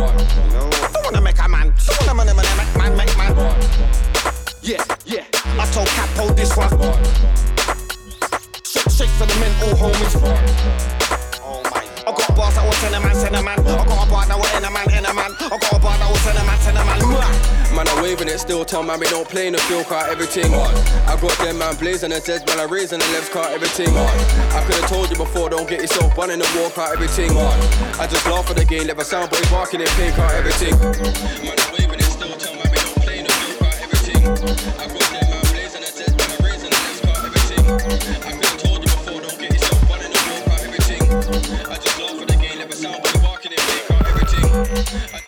wanna 1.04 1.22
make 1.22 1.40
a 1.40 1.48
man. 1.48 1.74
Don't 1.86 2.18
wanna 2.18 2.34
make 2.34 2.78
man, 2.78 2.98
make 2.98 3.18
man. 3.18 3.36
Yeah, 4.62 4.84
yeah. 5.06 5.26
I 5.60 5.66
told 5.72 5.88
Capo 5.90 6.34
this 6.34 6.58
one. 6.58 6.70
Shake, 8.66 8.90
shake 8.92 9.10
for 9.10 9.26
the 9.26 9.36
mental 9.40 9.70
homies. 9.78 11.07
Bars 12.38 12.54
that 12.54 12.64
will 12.64 12.72
send 12.74 12.94
a 12.94 13.02
man, 13.02 13.16
send 13.16 13.36
a 13.36 13.42
man. 13.42 13.58
I 13.58 13.64
got 13.66 13.82
a 13.82 14.12
bar 14.12 14.26
that 14.30 14.38
will 14.38 14.46
end 14.54 14.66
a 14.66 14.70
man, 14.70 14.86
end 14.94 15.08
a 15.10 15.14
man. 15.14 15.34
I 15.42 15.58
got 15.58 15.74
a 15.74 15.80
bar 15.82 15.98
that 15.98 16.06
will 16.06 16.22
send 16.22 16.38
a 16.38 16.46
man, 16.46 16.60
send 16.62 16.78
a 16.78 16.86
man. 16.86 17.02
Man, 17.74 17.88
I'm 17.90 18.04
waving 18.04 18.30
it 18.30 18.38
still, 18.38 18.64
tell 18.64 18.84
man 18.84 19.00
we 19.00 19.08
don't 19.08 19.28
play 19.28 19.48
in 19.48 19.54
the 19.54 19.60
field 19.66 19.88
car, 19.88 20.06
everything. 20.08 20.54
I 20.54 21.18
got 21.18 21.38
them 21.42 21.58
man 21.58 21.76
blazing 21.78 22.12
the 22.12 22.22
Z's, 22.22 22.46
man, 22.46 22.60
I 22.60 22.66
raising 22.70 23.00
the 23.00 23.10
left 23.10 23.32
car, 23.32 23.50
everything. 23.50 23.90
I 23.90 24.64
could 24.70 24.76
have 24.78 24.90
told 24.90 25.10
you 25.10 25.18
before, 25.18 25.50
don't 25.50 25.68
get 25.68 25.82
yourself 25.82 26.16
bun 26.16 26.30
in 26.30 26.38
the 26.38 26.50
war 26.62 26.70
car, 26.70 26.94
everything. 26.94 27.36
I 27.98 28.06
just 28.06 28.26
laugh 28.28 28.48
at 28.52 28.56
the 28.56 28.66
game, 28.66 28.86
never 28.86 29.04
sound 29.04 29.32
boy 29.32 29.42
barking 29.50 29.82
in 29.82 29.88
pay 29.98 30.12
car, 30.12 30.32
everything. 30.34 30.78
Man, 30.78 31.58
I'm 31.58 31.74
waving 31.74 31.98
it 31.98 32.06
still, 32.06 32.38
tell 32.38 32.54
man 32.54 32.70
we 32.70 32.78
don't 32.78 33.02
play 33.02 33.18
in 33.18 33.26
the 33.26 33.34
field 33.34 33.60
car, 33.66 33.74
everything. 33.82 34.97
I 44.78 45.28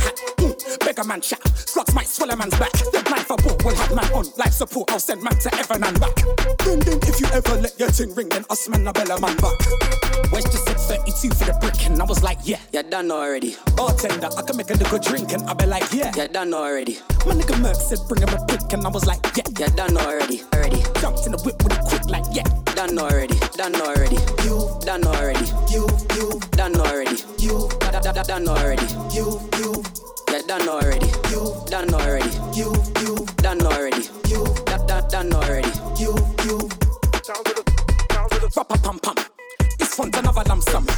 hot 0.00 0.39
a 1.00 1.04
man 1.04 1.20
shack. 1.20 1.40
Slugs 1.54 1.94
might 1.94 2.06
swallow 2.06 2.36
man's 2.36 2.56
back. 2.58 2.72
Dead 2.92 3.08
man 3.10 3.20
for 3.20 3.36
ball 3.38 3.56
will 3.64 3.74
have 3.74 3.94
man 3.94 4.12
on 4.12 4.26
life 4.36 4.52
support. 4.52 4.90
I'll 4.90 5.00
send 5.00 5.22
man 5.22 5.36
to 5.38 5.48
heaven 5.50 5.82
and 5.84 5.98
back. 5.98 6.14
Ding 6.64 6.80
ding, 6.80 7.00
if 7.02 7.20
you 7.20 7.26
ever 7.32 7.56
let 7.60 7.78
your 7.78 7.90
ting 7.90 8.14
ring, 8.14 8.28
then 8.28 8.44
us 8.50 8.68
man 8.68 8.86
a 8.86 8.92
bella 8.92 9.20
man 9.20 9.36
back. 9.36 9.58
West 10.32 10.52
just 10.52 10.66
632 10.68 11.34
for 11.34 11.44
the 11.44 11.56
brick, 11.60 11.86
and 11.86 12.00
I 12.00 12.04
was 12.04 12.22
like, 12.22 12.38
yeah. 12.44 12.58
You're 12.72 12.82
done 12.82 13.10
already. 13.10 13.56
Bartender, 13.76 14.28
I 14.36 14.42
can 14.42 14.56
make 14.56 14.70
a 14.70 14.76
good 14.76 15.02
drink, 15.02 15.32
and 15.32 15.42
I 15.48 15.54
be 15.54 15.66
like, 15.66 15.90
yeah. 15.92 16.12
You're 16.14 16.28
done 16.28 16.52
already. 16.52 16.98
My 17.26 17.34
nigga 17.34 17.60
Merc 17.60 17.76
said, 17.76 17.98
bring 18.08 18.22
him 18.22 18.28
a 18.28 18.44
brick, 18.44 18.72
and 18.72 18.84
I 18.86 18.90
was 18.90 19.06
like, 19.06 19.24
yeah. 19.36 19.48
You're 19.58 19.74
done 19.74 19.96
already, 19.96 20.42
already. 20.54 20.82
Jumped 21.00 21.24
in 21.26 21.32
the 21.32 21.40
whip 21.44 21.62
with 21.64 21.78
a 21.78 21.82
quick, 21.88 22.04
like, 22.06 22.26
yeah. 22.32 22.44
Done 22.74 22.98
already, 22.98 23.38
done 23.56 23.74
already. 23.76 24.16
You, 24.44 24.68
done 24.84 25.04
already. 25.04 25.46
You, 25.70 25.88
you, 26.16 26.40
done 26.52 26.76
already. 26.76 27.16
You, 27.38 27.68
done 27.80 28.48
already. 28.48 28.86
You, 29.14 29.40
you 29.56 29.82
done 30.50 30.68
already. 30.68 31.06
You 31.30 31.54
done 31.66 31.94
already. 31.94 32.28
You 32.58 32.74
you 33.02 33.24
done 33.36 33.62
already. 33.62 34.02
You 34.26 34.42
that 34.66 34.82
that 34.88 35.08
done 35.08 35.32
already. 35.32 35.70
You 35.96 36.10
you. 36.44 36.58
Papa 38.52 38.76
pam 38.82 38.98
pam. 38.98 39.14
This 39.78 39.96
one's 39.96 40.18
another 40.18 40.42
lump 40.48 40.64
sum. 40.64 40.88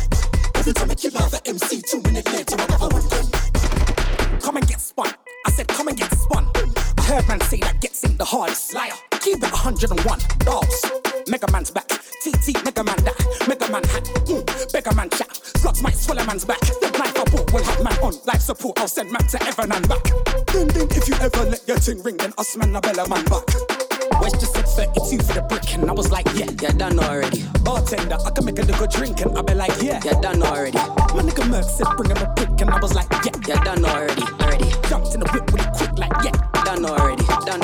Every 0.54 0.72
time 0.72 0.90
I 0.90 0.94
kill 0.94 1.14
another 1.14 1.40
MC, 1.44 1.82
two 1.82 2.00
minutes 2.00 2.32
later 2.32 2.54
another 2.54 2.88
one 2.96 3.06
done. 3.10 4.40
Come 4.40 4.56
and 4.56 4.66
get 4.66 4.80
spun. 4.80 5.12
I 5.44 5.50
said 5.50 5.68
come 5.68 5.88
and 5.88 5.98
get 5.98 6.10
spun. 6.16 6.48
I 6.96 7.02
heard 7.02 7.28
man 7.28 7.40
say 7.42 7.58
that 7.58 7.78
gets 7.82 8.04
in 8.04 8.16
the 8.16 8.24
hardest. 8.24 8.72
Liar. 8.72 8.96
Keep 9.20 9.42
it 9.44 9.52
101 9.52 10.18
dollars. 10.46 10.82
Mega 11.28 11.52
Man's 11.52 11.70
back. 11.70 11.88
TT 12.22 12.64
Mega 12.64 12.82
Man 12.82 12.96
that. 13.04 13.18
Mega 13.46 13.70
Man 13.70 13.84
hat. 13.84 14.04
Mm. 14.24 14.72
Mega 14.72 14.94
Man 14.94 15.10
chat. 15.10 15.41
Sluts 15.62 15.80
might 15.80 15.94
swallow 15.94 16.24
man's 16.24 16.44
back. 16.44 16.58
The 16.58 16.90
knife 16.98 17.16
I 17.16 17.24
bought 17.30 17.52
will 17.52 17.62
have 17.62 17.84
man 17.84 17.96
on 18.02 18.14
life 18.26 18.40
support. 18.40 18.80
I'll 18.80 18.88
send 18.88 19.12
man 19.12 19.24
to 19.28 19.38
heaven 19.38 19.70
and 19.70 19.88
back. 19.88 20.02
Ding 20.50 20.66
ding, 20.66 20.90
if 20.90 21.06
you 21.06 21.14
ever 21.22 21.44
let 21.44 21.62
your 21.68 21.78
ting 21.78 22.02
ring, 22.02 22.16
then 22.16 22.32
us 22.36 22.56
man 22.56 22.74
a 22.74 22.80
bella 22.80 23.08
man 23.08 23.24
back. 23.26 23.46
West 24.20 24.40
just 24.40 24.54
said 24.54 24.66
32 24.66 25.22
for 25.22 25.34
the 25.34 25.42
brick, 25.42 25.62
and 25.74 25.88
I 25.88 25.92
was 25.92 26.10
like, 26.10 26.26
yeah, 26.34 26.50
yeah, 26.60 26.72
done 26.74 26.98
already. 26.98 27.44
Bartender, 27.62 28.18
I 28.26 28.30
can 28.30 28.44
make 28.44 28.58
a 28.58 28.66
good 28.66 28.90
drink, 28.90 29.20
and 29.20 29.38
I 29.38 29.42
be 29.42 29.54
like, 29.54 29.70
yeah, 29.80 30.02
yeah, 30.04 30.18
done 30.20 30.42
already. 30.42 30.78
My 31.14 31.22
nigga 31.22 31.48
Merc 31.48 31.64
said, 31.64 31.86
bring 31.96 32.10
him 32.10 32.18
a 32.18 32.26
brick, 32.34 32.60
and 32.60 32.70
I 32.70 32.80
was 32.80 32.94
like, 32.94 33.06
yeah, 33.22 33.38
yeah, 33.46 33.62
done 33.62 33.84
already, 33.84 34.22
already. 34.42 34.66
Jumped 34.90 35.14
in 35.14 35.20
the 35.20 35.30
whip 35.30 35.46
with 35.52 35.62
quick, 35.78 35.94
like, 35.94 36.12
yeah, 36.26 36.34
done 36.66 36.84
already, 36.84 37.22
done 37.46 37.61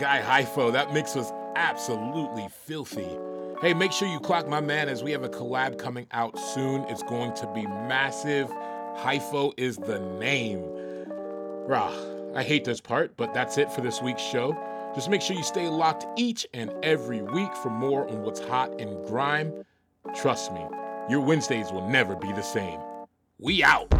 guy 0.00 0.22
Hypho, 0.22 0.72
that 0.72 0.94
mix 0.94 1.14
was 1.14 1.30
absolutely 1.56 2.48
filthy. 2.64 3.18
Hey, 3.60 3.74
make 3.74 3.92
sure 3.92 4.08
you 4.08 4.18
clock 4.18 4.48
my 4.48 4.60
man 4.60 4.88
as 4.88 5.04
we 5.04 5.10
have 5.12 5.24
a 5.24 5.28
collab 5.28 5.78
coming 5.78 6.06
out 6.12 6.38
soon. 6.38 6.84
It's 6.84 7.02
going 7.02 7.34
to 7.34 7.46
be 7.52 7.66
massive. 7.66 8.48
Hypho 8.96 9.52
is 9.58 9.76
the 9.76 9.98
name. 10.18 10.64
Rah, 11.68 11.92
I 12.34 12.42
hate 12.42 12.64
this 12.64 12.80
part, 12.80 13.14
but 13.18 13.34
that's 13.34 13.58
it 13.58 13.70
for 13.70 13.82
this 13.82 14.00
week's 14.00 14.22
show. 14.22 14.56
Just 14.94 15.10
make 15.10 15.20
sure 15.20 15.36
you 15.36 15.42
stay 15.42 15.68
locked 15.68 16.06
each 16.18 16.46
and 16.54 16.72
every 16.82 17.20
week 17.20 17.54
for 17.56 17.68
more 17.68 18.08
on 18.08 18.22
what's 18.22 18.40
hot 18.40 18.80
in 18.80 19.04
grime. 19.04 19.52
Trust 20.14 20.50
me, 20.54 20.64
your 21.10 21.20
Wednesdays 21.20 21.70
will 21.72 21.86
never 21.86 22.16
be 22.16 22.32
the 22.32 22.42
same. 22.42 22.80
We 23.38 23.62
out. 23.62 23.92